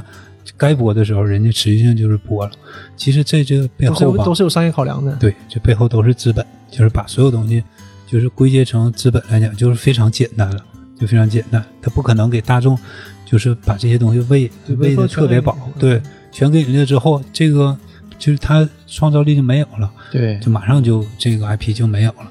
[0.56, 2.52] 该播的时候，人家持续性就是播了。
[2.96, 5.14] 其实在这个背后吧，都是有商业考量的。
[5.16, 7.62] 对，这背后都是资本，就是把所有东西
[8.06, 10.64] 就是归结成资本来讲，就是非常简单了，
[10.98, 11.64] 就非常简单。
[11.80, 12.78] 他不可能给大众
[13.24, 16.00] 就是把这些东西喂喂的特别饱对，
[16.32, 17.76] 全给人家之后，这个
[18.18, 22.30] 就是他创造力就没有了，对，就马上就这个 IP 就没有了。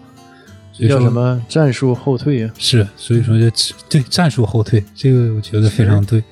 [0.72, 2.53] 所以叫什么战术后退啊？
[2.57, 3.49] 是，所以说就
[3.89, 6.24] 对战术后退，这个我觉得非常对，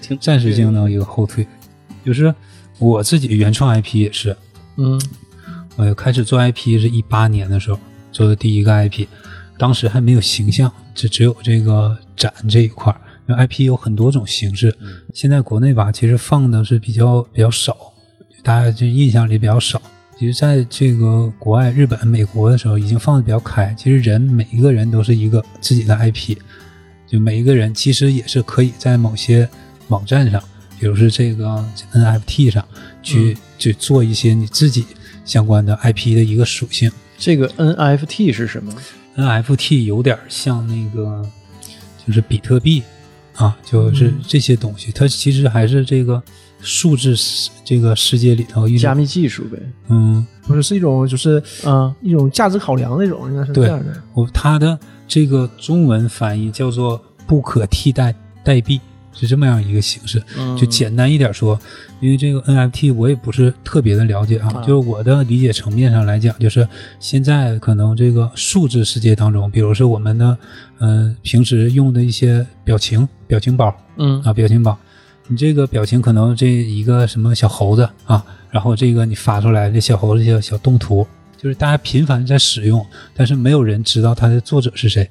[0.00, 1.46] 挺 暂时性的一个后退。
[2.04, 2.34] 就是
[2.78, 4.36] 我自己原创 IP 也是，
[4.76, 5.00] 嗯
[5.76, 7.78] 我开始做 IP 是一八年的时候
[8.10, 9.06] 做的第一个 IP，
[9.58, 13.00] 当时还没有形象，就只有这个展这一块儿。
[13.28, 14.76] 因为 IP 有很多种形式，
[15.14, 17.76] 现在国内吧其实放的是比较比较少，
[18.42, 19.80] 大家就印象里比较少。
[20.18, 23.74] 其实在这个国外，日本、美国的时候已经放的比较开。
[23.78, 26.36] 其实人每一个人都是一个自己的 IP，
[27.06, 29.48] 就每一个人其实也是可以在某些
[29.90, 30.42] 网站上，
[30.78, 31.62] 比如是这个
[31.92, 32.66] NFT 上
[33.02, 34.86] 去去做一些你自己
[35.24, 36.90] 相关的 IP 的一个属性。
[37.18, 38.72] 这个 NFT 是什么
[39.16, 41.22] ？NFT 有点像那个，
[42.06, 42.82] 就是比特币
[43.36, 46.22] 啊，就是这些东西，它其实还是这个
[46.60, 49.58] 数字世这个世界里头一种，加密技术呗。
[49.88, 54.02] 嗯，不是是一种就是啊，一种价值考量那种，应该是对这样的。
[54.14, 58.80] 我它的这个中文翻译叫做不可替代代币，
[59.12, 60.22] 是这么样一个形式。
[60.38, 61.58] 嗯就简单一点说，
[62.00, 66.66] 因为这个 NFT 我也不是特别的了解啊，啊就是我的理解层面上来讲，就是
[66.98, 70.36] 现在可能这个数字世界当中，比如说我们的
[70.78, 74.76] 呃平时用的一些表情表情包嗯啊，表情包，
[75.28, 81.06] 你这个表情可能这一个什么小猴子啊，然后这个你发出来这小猴子小小动图，
[81.36, 82.84] 就是大家频繁在使用，
[83.14, 85.08] 但是没有人知道它的作者是谁。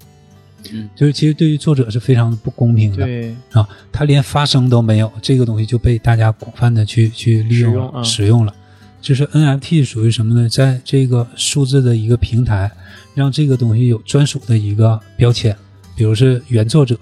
[0.71, 3.05] 嗯，就是其实对于作者是非常不公平的。
[3.05, 8.55] 对，啊，他连发声都没有，这个东西就被大家广泛的去去利用了、使用啊使用了。
[9.01, 10.49] 就是 NFT 属于什么呢？
[10.49, 12.69] 在这个数字的一个平台，
[13.15, 15.55] 让这个东西有专属的一个标签，
[15.95, 16.99] 比如是原作者，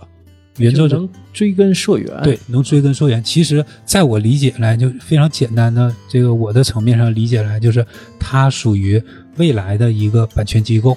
[0.57, 2.21] 原作者能追根溯源。
[2.21, 3.23] 对，能追根溯源。
[3.23, 7.83] 其实，在我理解来，就非常简单的这个我的层面上理解来，就是
[8.19, 9.01] 它属于
[9.37, 10.95] 未来的一个版权机构。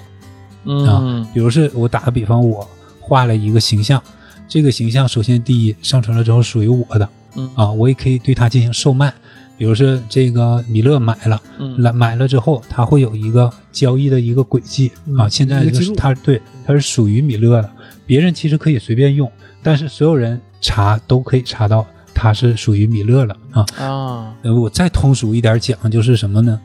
[0.65, 2.67] 嗯啊，比如是我打个比方，我
[2.99, 4.01] 画了一个形象，
[4.47, 9.13] 这个形象首先第一上传了之后属于我的，嗯啊，我也可以对它进行售卖。
[9.57, 15.29] 比如说这个米勒买了，嗯来买了之后，它会有一个交易的一个轨迹啊。
[15.29, 17.69] 现在就是一个记录他对它是属于米勒的，
[18.07, 19.31] 别人其实可以随便用，
[19.61, 23.65] 但是所有人查都可以查到它是属于米勒了啊。
[23.77, 26.59] 啊，呃，我再通俗一点讲，就是什么呢？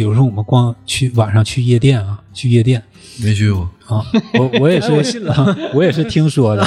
[0.00, 2.82] 比如说我们光去晚上去夜店啊，去夜店。
[3.22, 5.34] 没去过，啊，我我也是，哎我信了。
[5.34, 6.66] 啊 我也是听说的，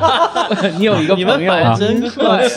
[0.78, 1.38] 你有一个你们
[1.78, 2.48] 真快，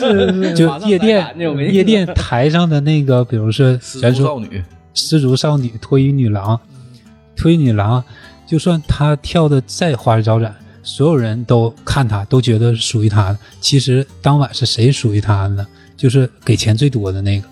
[0.54, 6.58] 就马上夜店那种夜店台上的那个，比如说失咱说足少女，失足少女、脱衣女郎，
[7.36, 8.02] 脱衣女郎，
[8.46, 13.38] 就算她跳的再花枝招展，所有人都看她，都觉得是属于她的。
[13.60, 15.66] 其实当晚是谁属于她的呢？
[15.94, 17.46] 就是给钱最多的那个。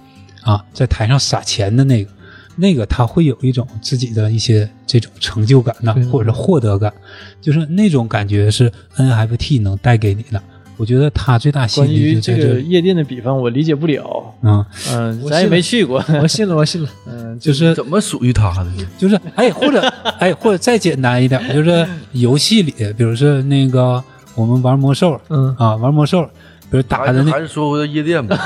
[0.45, 2.11] 啊，在台上撒钱的那个，
[2.59, 6.93] 那个他会有一种自己的一些这种成就感呐对，或者是获得感，
[7.41, 10.43] 就是那种感觉是 NFT 能带给你的。
[10.77, 14.33] 我觉得他最大吸引力就在这里，个夜店的比方，我理解不了。
[14.43, 16.01] 嗯，嗯，我咱也没去过。
[16.23, 16.89] 我信了，我信了。
[17.11, 18.67] 嗯，就是怎么属于他的？
[18.97, 19.81] 就是哎，或者
[20.21, 24.03] 哎，或者再简单一点，就是游戏里，比如说那个
[24.37, 26.23] 我们玩魔兽嗯，啊，玩魔兽，
[26.71, 28.37] 比如打的那还是说回到夜店吧，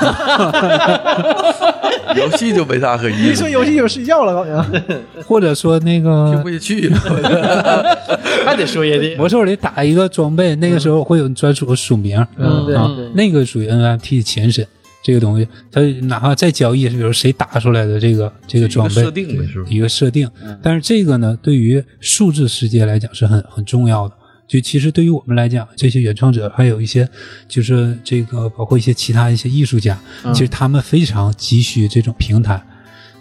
[2.16, 3.48] 游戏就没啥可意思一说。
[3.48, 4.64] 游戏就睡觉了，好像，
[5.26, 6.96] 或者说那个听不下去了，
[8.44, 9.16] 还得说也得。
[9.16, 14.66] 魔兽里打一个装备，那个时候会有专属的署名嗯对啊，那个属于 NFT 的前身。
[15.04, 19.66] 这个东西，它哪怕再交易，比如谁打出来的这个这个装备设定的是吧？
[19.68, 20.30] 一个设定，
[20.62, 24.14] 但是这个呢，对于数字世界来讲是很很重要的。
[24.52, 27.08] 就其实对于我们来讲，这些原创者还有一些
[27.48, 29.98] 就是这个包括一些其他一些艺术家，
[30.34, 32.62] 其实他们非常急需这种平台。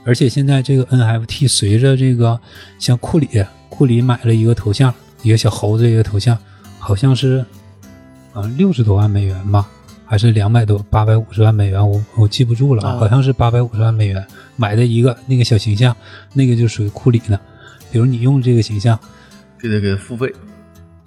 [0.04, 2.38] 而且现在这个 NFT 随着这个
[2.78, 3.30] 像库里，
[3.70, 6.38] 库里买了一个头像，一个小猴子一个头像，
[6.78, 7.46] 好像是
[8.34, 9.66] 啊六十多万美元吧，
[10.06, 14.22] 还是两百多八百五十万美元，我我记不住了，啊好像是八百五十万美元
[14.58, 15.96] 买的一个那个小形象，
[16.34, 17.40] 那个就属于库里的。
[17.90, 19.00] 比如你用这个形象，
[19.64, 20.30] 就得给付费。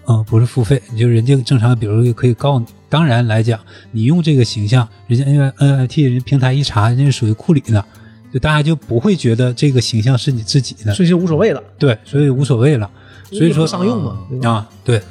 [0.06, 2.66] 嗯，不是付费，就人家正常，比如可以告你。
[2.88, 3.58] 当然来讲，
[3.90, 7.84] 你用这个形象，人家因为 NFT 人平台一查，人家是属于库里的，
[8.32, 11.62] 就大家就不会觉得这个形象是你自己的，所以就无所谓了。
[11.78, 12.88] 对，所以无所谓了。
[13.32, 14.18] 所以说商用嘛？
[14.48, 15.02] 啊，对，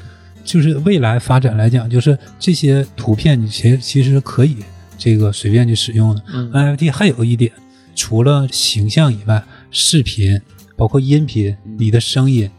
[0.46, 4.58] 就是未来发展来讲，就是这些图片你其实其实可以
[4.98, 6.24] 这个随便去使用的。
[6.34, 7.52] 嗯 NFT 还有一点，
[7.96, 10.40] 除了形象以外，视频
[10.78, 12.50] 包括音频，你的声音，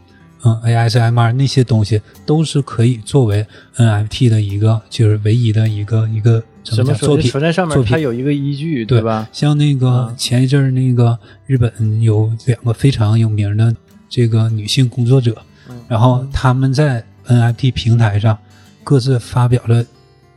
[0.45, 9.27] 嗯，ASMR 那些东西都是可以作为 NFT 的一个就是唯一的一个一个怎什么讲作品存在上面它有一个依据，对吧？
[9.33, 11.17] 像那个啊前一阵儿那个
[11.47, 13.75] 日本有两个非常有名的
[14.07, 15.35] 这个女性工作者，
[15.69, 18.37] 嗯然后他们在 NFT 平台上
[18.83, 19.83] 各自发表了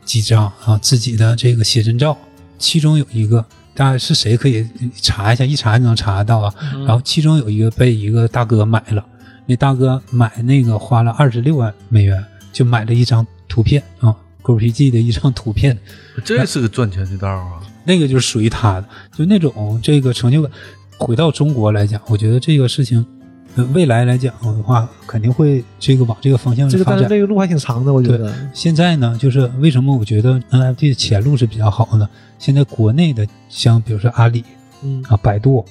[0.05, 2.17] 几张啊自己的这个写真照，
[2.59, 3.45] 其中有一个。
[3.75, 4.67] 大家是谁可以
[5.01, 6.53] 查一下，一查就能查得到啊。
[6.75, 9.07] 嗯然后其中有一个被一个大哥买了，
[9.49, 12.23] 那大哥买那个花了二十六万美元，
[12.53, 15.77] 就买了一张图片啊狗皮记的一张图片，
[16.23, 17.61] 这是个赚钱的道啊！
[17.85, 20.53] 那个就是属于他的，就那种这个成就感。
[20.99, 23.07] 回到中国来讲，我觉得这个事情，
[23.55, 27.01] 呃未来来讲的话，肯定会这个往这个方向这个去发展。
[27.03, 28.35] 但是这个路还挺长的，我觉得。
[28.53, 32.09] 现在呢，就是为什么我觉得 NFT 的前路是比较好的？
[32.39, 34.45] 现在国内的像比如说阿里
[34.83, 35.65] 嗯啊、百度，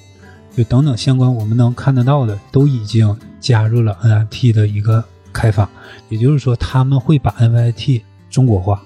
[0.55, 5.69] 就等等相关我们能看得到的，都已经加入了 NFT 的一个开发，
[6.09, 8.81] 也就是说他们会把 NFT 中国化。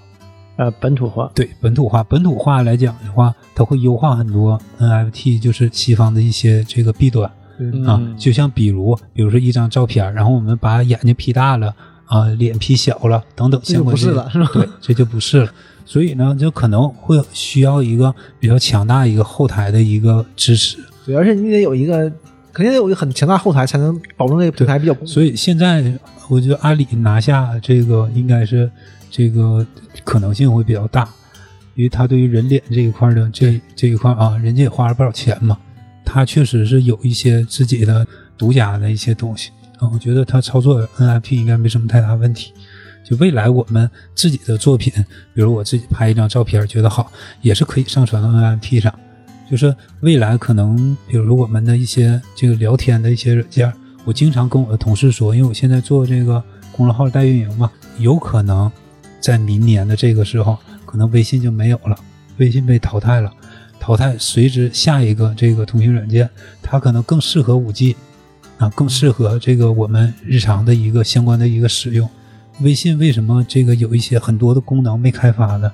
[0.57, 11.73] 呃，本土化，对本土化，本土化来讲的话，它会优化很多 NFT，就是西方的一些这个弊端对啊，嗯就像比如，比如说一张照片，然后我们把眼睛 P 大了
[12.05, 15.51] 啊，脸 P 小了等等这就不是了是吧对，这就不是了。
[15.83, 20.77] 所以呢，就可能会需要一个比较强大一个后台的一个支持。
[21.05, 22.11] 主要是你得有一个，
[22.53, 25.13] 肯定得有一个很强大后台，才能保证这个平台比较公平。
[25.13, 25.93] 所以现在
[26.29, 28.69] 我觉得阿里拿下这个应该是
[29.09, 29.65] 这个
[30.03, 31.07] 可能性会比较大，
[31.75, 35.57] 因为他对于人脸这一块的这这一块啊，人家也花了不少钱嘛，
[36.03, 38.05] 他确实是有一些自己的
[38.37, 42.53] 独家的一些东西啊，我觉得他操作 NFT 应该没什么太大问题。
[43.03, 44.93] 就未来我们自己的作品，
[45.33, 48.93] 比如我自己拍一张照片觉得好，也是可以上传到 NFT 上。
[49.51, 53.69] 就是未来可能，比如我们的一些这个聊天的一些软件，
[54.05, 56.41] 我经常跟我的同事说，因为我现在做这个
[56.71, 58.71] 公众号代运营嘛，有可能
[59.19, 61.97] 在明年的这个时候，可能微信就没有了，
[62.37, 63.29] 微信被淘汰了，
[63.77, 66.29] 淘汰随之下一个这个通讯软件，
[66.61, 67.97] 它可能更适合五 G
[68.57, 72.09] 啊，更适合这个我们日常的一个相关的一个使用。
[72.61, 75.69] 微信为什么这个有一些很多的功能没开发呢？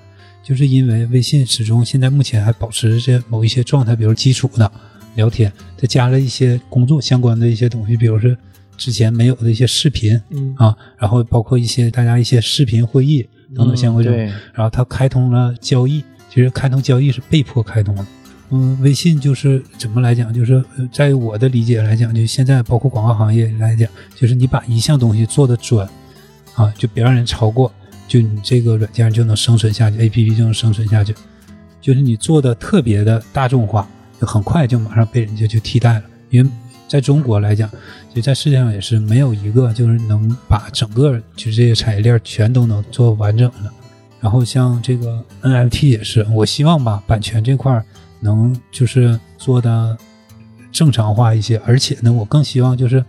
[0.48, 4.72] 就是因为微信始终现在目前还保持着某一些状态，比如基础的
[5.16, 8.38] 聊天，它加了一些工作相关的一些东西，比如是
[8.78, 14.18] 之前没有的一些视频嗯啊，然后包括一些大家一些视频会议等等相关这种。
[14.18, 18.06] 对，然后它开通了交易，其实开通交易是被迫开通的。
[18.52, 25.86] 嗯，微信就是怎么来讲，就是呃在我的理解来讲，就现在包括广告行业来讲，就是你把一项东西做的准，
[26.56, 27.70] 啊，就别让人超过，
[28.08, 31.14] 就你这个软件就能生存下去，APP 就能生存下去。
[31.82, 33.88] 就是你做的特别的大众化，
[34.20, 36.04] 就很快就马上被人家就替代了。
[36.30, 36.50] 因为
[36.88, 37.70] 在中国来讲，
[38.14, 43.72] 就在世界上也是没有一个就是能把整个就是这些产业链全都能做完整的。
[44.20, 47.82] 然后像这个 NFT 也是，我希望吧版权这块
[48.20, 49.98] 能就是做的
[50.72, 53.04] 正常化一些，而且呢，我更希望就是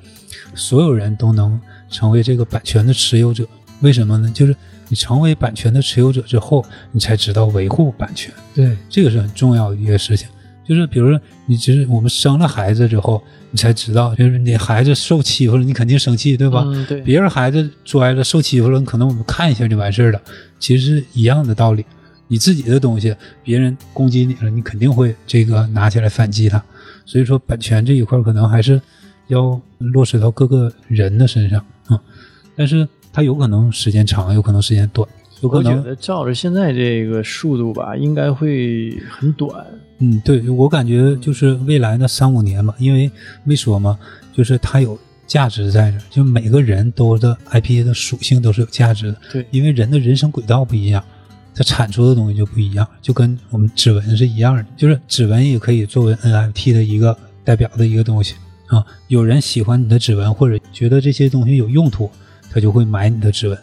[0.54, 3.48] 所有人都能成为这个版权的持有者。
[3.80, 4.30] 为什么呢？
[4.34, 4.54] 就是
[4.88, 8.32] 你成为版权的持有者之后，你才知道维护版权。
[8.54, 10.28] 对，这个是很重要的一个事情。
[10.66, 16.62] 就是比如说，你只是我们生了孩子之后，你才知道，就是你孩子受欺负了，你肯定生气，对吧？
[16.66, 20.20] 嗯，对，别人孩子摔了受欺负了，可能我们看一下就完事儿了，
[20.58, 21.84] 其实是一样的道理。
[22.30, 26.62] 你自己的东西，别人攻击你了，你肯定会这个拿起来反击他。
[27.06, 28.78] 所以说，版权这一块可能还是
[29.28, 32.00] 要落实到各个人的身上啊、嗯。
[32.54, 32.86] 但是
[33.18, 35.04] 它有可能时间长，有可能时间短，
[35.40, 39.66] 有可能我觉得照着现在这个速度吧，应该会很短。
[39.98, 43.10] 嗯，对我感觉就是未来的三五年吧，因为
[43.42, 43.98] 没说嘛，
[44.32, 44.96] 就是它有
[45.26, 49.18] 价值在这，就每个人都的 IP 的属性都是有价值的。
[49.32, 51.02] 对因为人的人生轨道不一样，
[51.56, 58.36] 它产出的东西就不一样，就跟我们指纹是一样的，就是指纹也可以作为 NFT 的一个代表的一个东西
[58.68, 58.86] 啊。
[59.08, 62.08] 有人喜欢你的指纹，或者觉得这些东西有用途，
[62.50, 63.58] 他就会买你的指纹，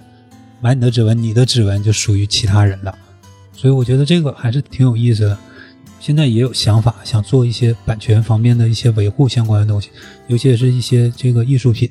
[0.62, 2.98] 买你的指纹，你的指纹就属于其他人了。
[3.54, 5.38] 所以我觉得这个还是挺有意思的。
[6.00, 9.90] 现在也有想法，想做一些版权方面的一些维护相关的东西，
[10.28, 11.90] 尤其是一些这个艺术品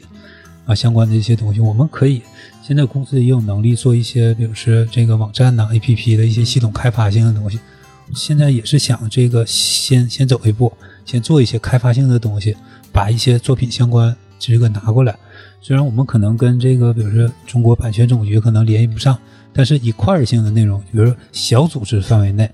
[0.66, 2.22] 啊相关的一些东西，我们可以
[2.62, 7.58] 现在公司也有能力做一些，比如说这个网站呐、APP 的一些系统开发性的东西。
[8.14, 10.72] 现在也是想这个先先走一步，
[11.04, 12.54] 先做一些开发性的东西，
[12.92, 15.16] 把一些作品相关这个拿过来。
[15.66, 19.18] 虽然我们可能跟这个，比如说中国版权总局可能联系不上，
[19.50, 22.44] 但是一块儿性的内容，比如说小组织范围内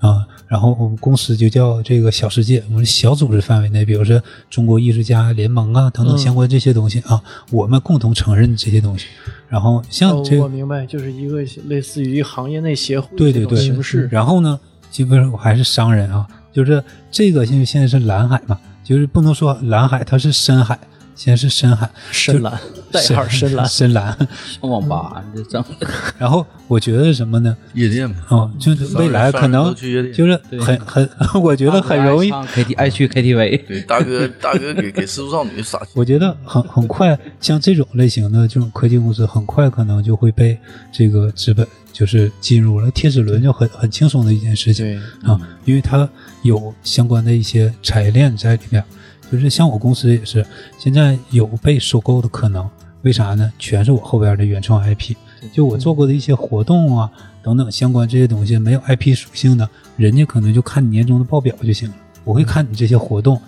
[0.00, 9.08] 啊，然后我们公司就叫这个小世界，我们小组织范围内，比如说中国艺术家联盟啊等等嗯相关这些东西啊，我们共同承认这些东西。
[9.46, 14.08] 然后像哦这个我明白，就是一个类似于行业内协会对对对，形式。
[14.10, 14.58] 然后呢，
[14.90, 20.80] 基本上我还是商人啊，就是这个现在现在是蓝海嘛，就是不能说蓝海，它是深海，
[21.14, 22.58] 现在是深海，深蓝，
[22.90, 23.66] 代号深蓝。
[23.68, 24.16] 深蓝。
[24.60, 25.64] 网吧这整，
[26.18, 27.56] 然后我觉得什么呢？
[27.74, 31.08] 夜店嘛，啊、就是未来可能就是很很，
[31.40, 40.58] 我觉得很容易，K T 爱去 K T V，对，大哥大哥给给失足少女撒气，我觉得很很快，像这种类型的这种科技公司，很快可能就会被
[40.92, 44.84] 这个资本就是进入了贴齿轮，就很很轻松的一件事情。
[44.84, 46.08] 对，啊，因为它
[46.42, 48.82] 有相关的一些产业链在里面。
[49.30, 50.44] 就是像我公司也是，
[50.78, 52.68] 现在有被收购的可能，
[53.02, 53.52] 为啥呢？
[53.58, 55.14] 全是我后边的原创 IP，
[55.52, 57.10] 就我做过的一些活动啊
[57.42, 61.94] 等等相关这些东西，没有 IP 属性的，人家可能就看你年终的报表就行了。
[62.24, 63.40] 我会看你这些活动，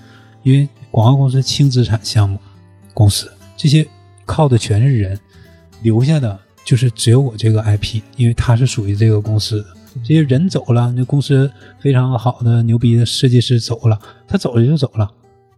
[0.43, 2.39] 因为广告公司轻资产项目
[2.93, 3.87] 公司，这些
[4.25, 5.19] 靠的全是人，
[5.83, 9.69] 留下的就是只有我这个 IP，因为它是属于这个公司的。
[10.05, 11.51] 这些人走了，那公司
[11.81, 13.99] 非常好的牛逼的设计师走了，
[14.29, 15.11] 他走了就走了，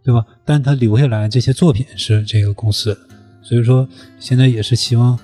[0.09, 0.25] 对吧？
[0.43, 3.01] 但他留下来这些作品是这个公司的，
[3.43, 3.87] 所以说
[4.19, 5.19] 现在也是希望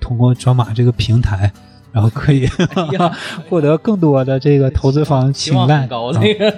[0.00, 1.50] 通过抓马这个平台，
[1.90, 2.48] 然后可以
[3.50, 5.80] 获得更多的这个投资方青睐。
[5.80, 6.48] 很高啊那个，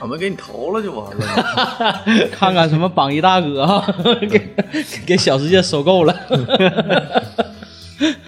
[0.00, 2.28] 俺们给你投了就完了。
[2.30, 3.84] 看看什么榜一大哥啊，
[4.30, 4.54] 给
[5.04, 6.14] 给小世界收购了，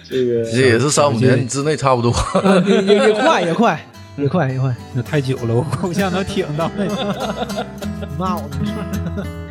[0.02, 2.12] 这个这也是三五年之内差不多。
[2.66, 3.80] 也也也快也快
[4.20, 6.86] 也快也快，那太久了，我好像能挺到那。
[8.18, 9.49] 骂我没事儿。